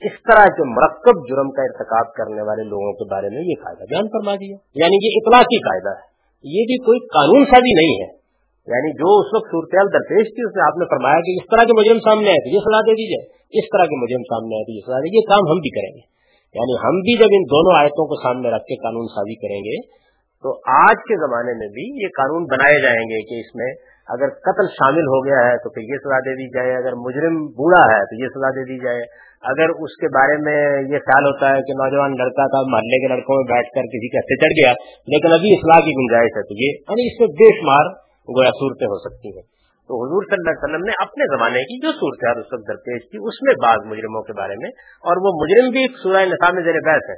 [0.06, 3.84] اس طرح کے مرکب جرم کا ارتکاب کرنے والے لوگوں کے بارے میں یہ قاعدہ
[3.90, 6.04] بیان فرما دیا۔ یعنی یہ اطلاقی قاعدہ ہے۔
[6.44, 8.24] یہ بھی کوئی قانون سازی نہیں ہے۔
[8.72, 11.64] یعنی جو اس وقت صورتحال درپیش تھی اس میں آپ نے فرمایا کہ اس طرح
[11.64, 13.24] کے مجرم سامنے آئے تو یہ سزا دے دی جائے۔
[13.58, 15.92] اس طرح کے مجرم سامنے آئے تو یہ سزا دے یہ کام ہم بھی کریں
[15.96, 16.14] گے۔
[16.54, 20.04] یعنی ہم بھی جب ان دونوں آیتوں کو سامنے رکھ کے قانون سازی کریں گے،
[20.44, 23.68] تو آج کے زمانے میں بھی یہ قانون بنائے جائیں گے کہ اس میں
[24.08, 27.46] اگر قتل شامل ہو گیا ہے تو پھر یہ سزا دے دی جائے، اگر مجرم
[27.46, 29.04] بوڑھا ہے تو یہ سزا دے دی جائے۔
[29.42, 30.58] اگر اس کے بارے میں
[30.92, 34.08] یہ خیال ہوتا ہے کہ نوجوان لڑکا تھا، محلے کے لڑکوں میں بیٹھ کر کسی
[34.08, 34.72] کے چڑھ گیا،
[35.06, 37.90] لیکن ابھی اصلاح کی گنجائش ہے، تو یہ یعنی اس سے بے شمار
[38.28, 39.53] گویا صورتیں ہو سکتی ہیں۔
[39.88, 43.02] تو حضور صلی اللہ علیہ وسلم نے اپنے زمانے کی جو صورت اس وقت درپیش
[43.10, 44.70] تھی اس میں بعض مجرموں کے بارے میں،
[45.04, 47.16] اور وہ مجرم بھی سورہ نصاب میں زیر بحث ہے۔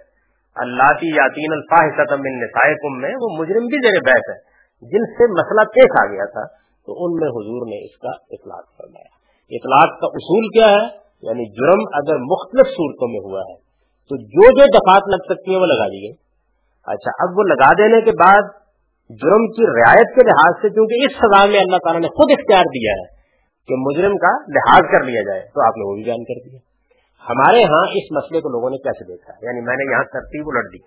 [0.56, 2.20] اللہ کی یاتین الفاظ
[2.90, 4.38] میں وہ مجرم بھی زیر بحث ہے۔
[4.82, 6.46] جن سے مسئلہ پیش آ گیا تھا،
[6.88, 9.14] تو ان میں حضور نے اس کا اطلاق فرمایا۔
[9.50, 10.84] اطلاق کا اصول کیا ہے؟
[11.22, 13.54] یعنی جرم اگر مختلف صورتوں میں ہوا ہے،
[14.10, 16.14] تو جو جو دفات لگ سکتی ہیں وہ لگا دی گئی
[16.86, 18.42] اچھا اب وہ لگا دینے کے بعد
[19.10, 22.64] جرم کی رعایت کے لحاظ سے، کیونکہ اس سزا میں اللہ تعالیٰ نے خود اختیار
[22.64, 23.06] دیا ہے
[23.66, 26.58] کہ مجرم کا لحاظ کر لیا جائے، تو آپ نے وہ بھی بیان کر دیا۔
[27.30, 30.64] ہمارے ہاں اس مسئلے کو لوگوں نے کیسے دیکھا؟ یعنی میں نے یہاں ترتیب الٹ
[30.72, 30.78] دی۔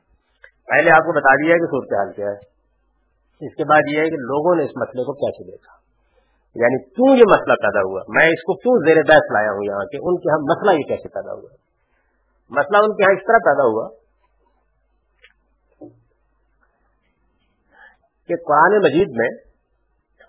[0.72, 2.60] پہلے آپ کو بتا دیا کہ صورتحال کیا ہے۔
[3.46, 5.74] اس کے بعد یہ ہے کہ لوگوں نے اس مسئلے کو کیسے دیکھا۔
[6.56, 9.86] یعنی کیوں یہ مسئلہ پیدا ہوا؟ میں اس کو کیوں زیر بحث لایا ہوں یہاں
[9.92, 11.50] کہ ان کے یہاں مسئلہ یہ کیسے پیدا ہوا؟
[12.50, 13.90] مسئلہ ان کے یہاں اس طرح پیدا ہوا
[18.30, 19.30] کہ قرآن مجید میں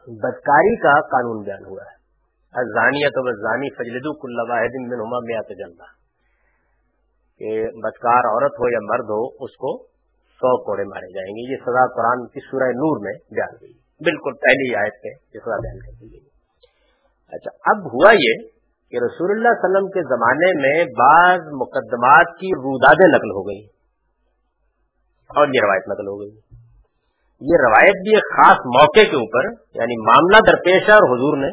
[0.07, 2.01] بدکاری کا قانون بیان ہوا ہے۔
[2.53, 5.89] ازانیت و زانی فجلدو کل واحد من ہما میا تجلہ
[7.39, 9.87] کہ بدکار عورت ہو یا مرد ہو، اس کو
[10.41, 14.33] سو کوڑے مارے جائیں گے۔ یہ سزا قرآن کی سورہ نور میں بیان ہوئی۔ بالکل
[14.33, 16.31] پہلی آیت پہ جس بیان کر دی گئی۔
[17.33, 18.35] اچھا اب ہوا یہ
[18.91, 23.65] کہ رسول اللہ علیہ وسلم کے زمانے میں بعض مقدمات کی رودادیں نقل ہو گئی
[25.31, 26.50] اور یہ روایت نقل ہو گئی۔
[27.41, 31.49] یہ روایت بھی ایک خاص موقع کے اوپر یعنی معاملہ درپیش ہے اور حضور نے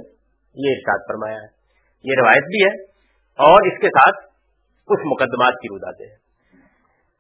[0.56, 1.58] یہ ارشاد فرمایا ہے۔
[2.04, 2.84] یہ روایت بھی ہے
[3.40, 4.26] اور اس کے ساتھ
[4.86, 6.28] کچھ مقدمات کی رودادیں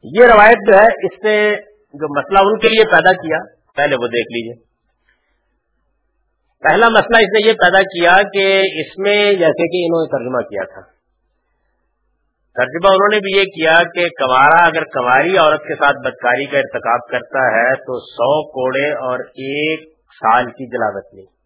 [0.03, 1.55] یہ روایت جو ہے، اس نے
[1.93, 3.37] جو مسئلہ ان کے لیے پیدا کیا،
[3.75, 4.63] پہلے وہ دیکھ لیجیے۔
[6.63, 10.49] پہلا مسئلہ اس نے یہ پیدا کیا کہ اس میں جیسے کہ انہوں نے ترجمہ
[10.49, 10.96] کیا تھا۔
[12.57, 16.57] ترجمہ انہوں نے بھی یہ کیا کہ کمارا اگر کماری عورت کے ساتھ بدکاری کا
[16.57, 21.37] ارتکاب کرتا ہے تو سو کوڑے اور ایک سال کی جلاوت نہیں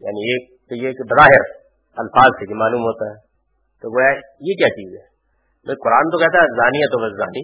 [0.00, 1.64] یعنی ایک تو یہ بظاہر
[1.96, 3.24] الفاظ سے معلوم ہوتا ہے۔
[3.82, 5.14] تو گویا یہ کیا چیز ہے؟
[5.64, 7.40] قرآن تو کہتا ہے زانیہ تو بس زانی۔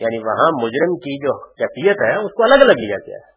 [0.00, 3.36] یعنی وہاں مجرم کی جو کیفیت ہے، اس کو الگ الگ لیا گیا ہے۔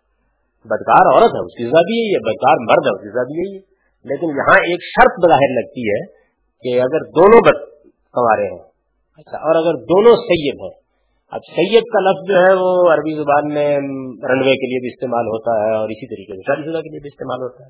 [0.65, 3.23] بدکار عورت ہے، اس کی سزا بھی یہی ہے، بدکار مرد ہے، اس کی سزا
[3.23, 3.69] بھی یہی ہے۔
[4.03, 6.18] لیکن یہاں ایک شرط بظاہر لگتی ہے
[6.61, 8.69] کہ اگر دونوں بد کنوارے ہیں
[9.17, 10.89] اچھا اور اگر دونوں سید ہیں۔
[11.31, 13.77] اب سید کا لفظ جو ہے وہ عربی زبان میں
[14.31, 16.99] رنوے کے لیے بھی استعمال ہوتا ہے اور اسی طریقے سے شادی شدہ کے لیے
[16.99, 17.69] بھی استعمال ہوتا ہے۔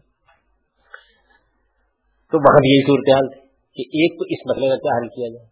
[2.31, 3.41] تو وہاں بھی یہی صورتحال تھی
[3.75, 5.45] کہ ایک تو اس مسئلے کا کیا حل کیا جائے۔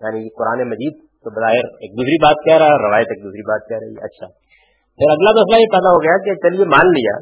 [0.00, 3.68] یعنی قرآن مجید تو بظاہر ایک دوسری بات کہہ رہا ہے، روایت ایک دوسری بات
[3.68, 4.26] کہہ رہی ہے۔ اچھا
[4.98, 7.20] پھر اگلا مسئلہ یہ پیدا ہو گیا کہ چلیے مان لیا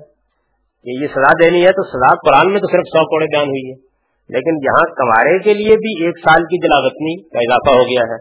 [0.84, 3.70] کہ یہ سزا دینی ہے تو سزا قرآن میں تو صرف سو کوڑے بیان ہوئی
[3.70, 3.91] ہے
[4.32, 8.18] لیکن یہاں کمارے کے لیے بھی ایک سال کی جلاوطنی کا اضافہ ہو گیا ہے۔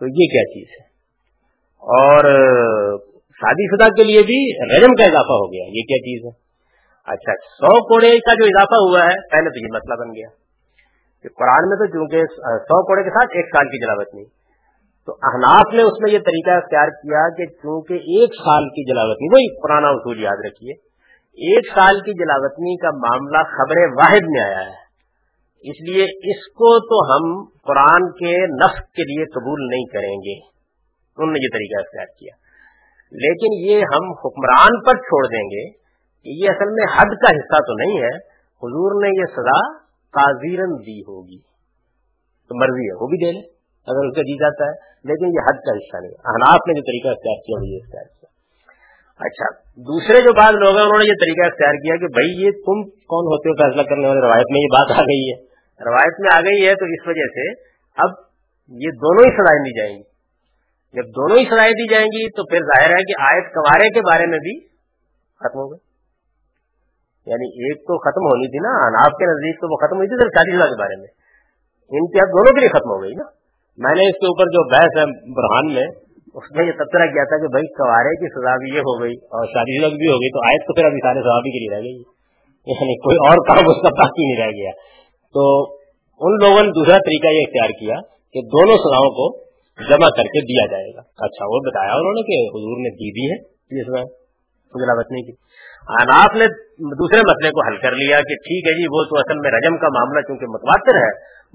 [0.00, 0.88] تو یہ کیا چیز ہے؟
[1.82, 2.24] اور
[3.14, 4.40] شادی شدہ کے لیے بھی
[4.76, 6.48] رجم کا اضافہ ہو گیا۔ یہ کیا چیز ہے؟
[7.06, 10.28] اچھا سو کوڑے کا جو اضافہ ہوا ہے، پہلے تو یہ مسئلہ بن گیا
[11.22, 12.22] کہ قرآن میں تو چونکہ
[12.58, 14.24] سو کوڑے کے ساتھ ایک سال کی جلاوت نہیں
[15.06, 19.34] تو احناف نے اس میں یہ طریقہ اختیار کیا کہ چونکہ ایک سال کی جلاوطنی،
[19.34, 20.72] وہی پرانا اصول یاد رکھیے،
[21.38, 24.87] ایک سال کی جلاوطنی کا معاملہ خبر واحد میں آیا ہے۔
[25.62, 30.38] اس لیے اس کو تو ہم قرآن کے نفق کے لیے قبول نہیں کریں گے۔
[31.18, 32.48] انہوں نے یہ طریقہ اختیار کیا۔
[33.12, 35.70] لیکن یہ ہم حکمران پر چھوڑ دیں گے
[36.24, 38.16] کہ یہ اصل میں حد کا حصہ تو نہیں ہے۔
[38.62, 41.38] حضور نے یہ سزا تعزیرن دی ہوگی۔
[42.48, 43.42] تو مرضی ہے، وہ بھی دے لیں،
[43.86, 46.82] اگر اس کا جی جاتا ہے۔ لیکن یہ حد کا حصہ نہیں احناف نے جو
[46.82, 48.28] طریقہ اختیار کیا، وہ یہ اختیار کیا۔
[49.18, 52.50] اچھا دوسرے جو بعض لوگ ہیں، انہوں نے یہ طریقہ اختیار کیا کہ بھائی، یہ
[52.50, 55.47] تم کون ہوتے ہو فیصلہ کرنے والے؟ روایت میں یہ بات آ گئی ہے۔
[55.86, 57.50] روایت میں آ گئی ہے تو اس وجہ سے
[57.96, 58.10] اب
[58.68, 60.02] یہ دونوں ہی سزائیں دی جائیں گی۔
[60.92, 64.00] جب دونوں ہی سزائیں دی جائیں گی تو پھر ظاہر ہے کہ آیت کوارے کے
[64.00, 64.60] بارے میں بھی
[65.40, 65.88] ختم ہو گئے
[67.26, 70.16] یعنی ایک تو ختم ہونی تھی نا اناف کے نزدیک تو وہ ختم ہوئی تھی
[70.16, 71.06] پھر شادی کے بارے میں۔
[71.90, 73.24] ان کی اب دونوں کے لیے ختم ہو گئی نا۔
[73.78, 75.86] میں نے اس کے اوپر جو بحث ہے برہان میں،
[76.34, 79.14] اس میں یہ تبصرہ کیا تھا کہ بھائی کوارے کی سزا بھی یہ ہو گئی
[79.14, 81.76] اور شادی لگ بھی ہو گئی، تو آئے تو پھر ابھی سارے ثوابی کے لیے
[81.76, 81.98] رہ گئی۔
[82.66, 84.70] یعنی کوئی اور کام اس کا باقی نہیں رہ گیا۔
[85.34, 85.62] تو
[86.20, 87.96] ان لوگوں نے دوسرا طریقہ یہ اختیار کیا
[88.34, 89.48] کہ دونوں سزاؤں کو
[89.88, 93.10] جمع کر کے دیا جائے گا۔ اچھا وہ بتایا انہوں نے کہ حضور نے دی
[93.18, 93.36] دی ہے
[93.78, 95.32] یہ سزا بچنے کی۔
[95.88, 96.46] اناف نے
[96.78, 99.76] دوسرے مسئلے کو حل کر لیا کہ ٹھیک ہے جی وہ تو اصل میں رجم
[99.76, 101.10] کا معاملہ چونکہ متواتر ہے،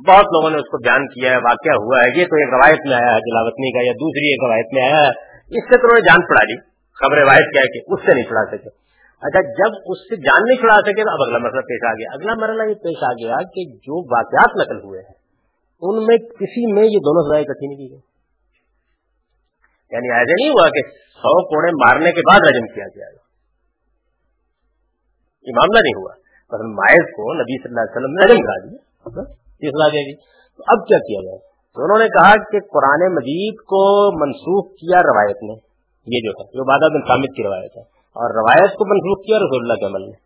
[0.08, 2.80] بہت لوگوں نے اس کو بیان کیا ہے، واقعہ ہوا ہے، یہ تو ایک روایت
[2.86, 5.10] میں آیا ہے جلاوطنی کا، یا دوسری ایک روایت میں آیا ہے۔
[5.58, 6.62] اس سے تو انہوں نے جان چھڑا لی جی،
[7.00, 8.70] خبر روایت کیا کہ اس سے نہیں چھڑا سکے۔
[9.24, 12.14] اچھا جب اس سے جان نہیں چھڑا سکے تو اب اگلا مسئلہ پیش آ گیا۔
[12.14, 15.16] اگلا مرحلہ یہ پیش آ گیا کہ جو واقعات نقل ہوئے ہیں،
[15.82, 18.14] ان میں کسی میں یہ دونوں سزائیں اکٹھی نہیں کی گئی
[19.92, 23.06] یعنی ایسے نہیں ہوا کہ سو کوڑے مارنے کے بعد رجم کیا گیا۔
[25.42, 26.14] یہ معاملہ نہیں ہوا۔
[26.50, 29.22] پر مائز کو نبی صلی اللہ علیہ وسلم نے کرا دیا۔ اچھا،
[29.62, 30.22] یہ سزا دے گی جی۔
[30.58, 31.38] تو اب کیا کیا جائے؟
[31.74, 35.54] تو انہوں نے کہا کہ قرآن مجید کو منسوخ کیا روایت نے۔
[36.08, 39.38] یہ جو ہے جو بادہ بن سامد کی روایت ہے۔ اور روایت کو منسوخ کیا
[39.38, 40.24] رسول اللہ کے عمل نے۔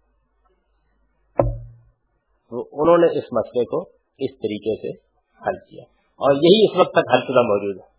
[2.51, 3.81] تو انہوں نے اس مسئلے کو
[4.19, 4.99] اس طریقے سے
[5.47, 7.97] حل کیا۔ اور یہی اس وقت تک حل شدہ موجود ہے۔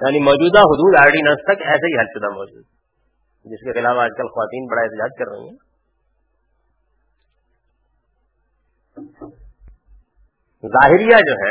[0.00, 2.64] یعنی موجودہ حدود آرڈیننس تک ایسے ہی حل شدہ موجود
[3.44, 5.72] جس کے خلاف آج کل خواتین بڑا احتجاج کر رہی ہیں۔
[10.66, 11.50] ظاہریہ جو ہے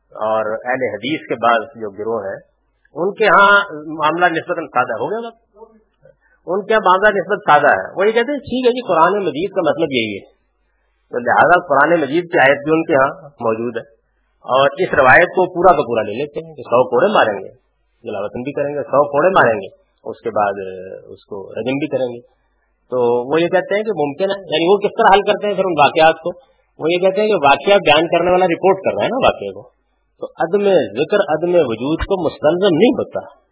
[0.00, 2.36] اور اہل حدیث کے بعد جو گروہ ہے
[2.94, 3.58] ان کے ہاں
[3.98, 5.45] معاملہ نسبت سادہ ہو گیا۔
[6.46, 9.50] ان کے معاملہ نسبت سادہ ہے۔ وہ یہ کہتے ہیں، ٹھیک ہے جی قرآن مجید
[9.50, 10.24] کا مطلب یہی ہے۔
[11.10, 13.82] تو لہٰذا قرآن مجید کی آیت بھی ان کے ہاں موجود ہے۔
[14.54, 17.48] اور اس روایت کو پورا کا پورا لے لیتے ہیں کہ سو کوڑے ماریں گے۔
[18.02, 20.52] جلاوطن بھی کریں گے، سو کوڑے ماریں گے۔ اس کے بعد
[21.08, 22.36] اس کو رجم بھی کریں گے۔
[22.90, 25.54] تو وہ یہ کہتے ہیں کہ ممکن ہے یعنی وہ کس طرح حل کرتے ہیں
[25.54, 26.30] پھر ان واقعات کو؟
[26.78, 29.52] وہ یہ کہتے ہیں کہ واقعہ بیان کرنے والا رپورٹ کر رہا ہے نا واقعے
[29.52, 29.62] کو۔
[30.20, 33.45] تو عدم ذکر، عدم وجود کو مستلزم نہیں ہوتا۔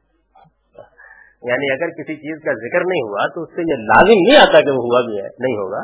[1.44, 4.60] یعنی اگر کسی چیز کا ذکر نہیں ہوا تو اس سے یہ لازم نہیں آتا
[4.60, 5.80] کہ وہ ہوا بھی ہے، نہیں ہوگا،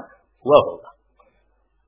[0.46, 0.90] ہوا ہوگا۔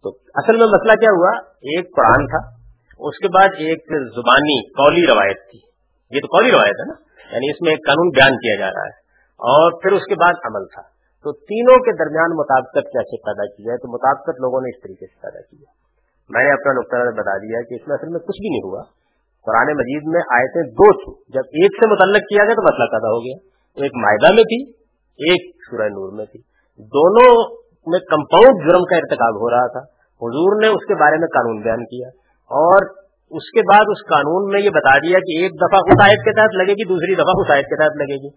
[0.02, 2.62] تو اصل میں مسئلہ کیا ہوا؟ ایک قرآن تھا،
[2.98, 3.82] اس کے بعد ایک
[4.16, 5.60] زبانی قولی روایت تھی۔
[6.10, 6.94] یہ تو قولی روایت ہے نا؟
[7.34, 9.02] یعنی اس میں ایک قانون بیان کیا جا رہا ہے۔
[9.32, 10.82] اور پھر اس کے بعد عمل تھا۔
[11.22, 15.06] تو تینوں کے درمیان مطابقت کیسے پیدا کی ہے، تو مطابقت لوگوں نے اس طریقے
[15.06, 15.70] سے پیدا کی ہے۔
[16.28, 18.82] میں نے اپنا نقطہ بتا دیا کہ اس میں اصل میں کچھ بھی نہیں ہوا۔
[19.46, 23.08] قرآن مجید میں آیتیں دو تھیں۔ جب ایک سے متعلق کیا گیا تو مسئلہ پیدا
[23.08, 24.70] ہو گیا۔ ایک معاہدہ میں تھی،
[25.28, 26.40] ایک سورہ نور میں تھی۔
[26.78, 27.56] دونوں
[27.86, 29.80] میں کمپاؤنڈ جرم کا ارتکاب ہو رہا تھا۔
[30.22, 32.08] حضور نے اس کے بارے میں قانون بیان کیا
[32.50, 32.82] اور
[33.30, 36.32] اس کے بعد اس قانون میں یہ بتا دیا کہ ایک دفعہ اس آیت کے
[36.40, 38.28] تحت لگے گی، دوسری دفعہ اس آیت کے تحت لگے گی۔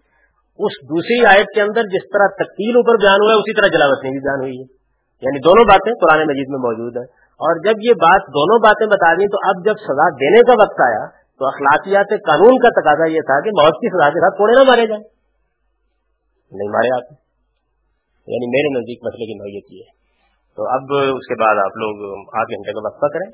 [0.58, 4.10] اس دوسری آیت کے اندر جس طرح تقتیل اوپر بیان ہوا ہے، اسی طرح جلاوطنی
[4.10, 4.66] بھی بیان ہوئی ہے۔
[5.22, 9.14] یعنی دونوں باتیں قرآن مجید میں موجود ہیں۔ اور جب یہ بات دونوں باتیں بتا
[9.14, 11.06] دی تو اب جب سزا دینے کا وقت آیا
[11.38, 14.70] تو اخلاقیات قانون کا تقاضا یہ تھا کہ موت کی سزا کے ساتھ کوڑے نہ
[14.70, 15.15] مارے جائیں۔
[16.52, 17.12] نہیں مارے آپ۔
[18.26, 19.96] یعنی میرے نزدیک مسئلے کی نوعیت یہ ہے۔
[20.56, 20.82] تو اب
[21.16, 23.30] اس کے بعد آپ لوگ آدھے گھنٹے کا وقفہ کریں۔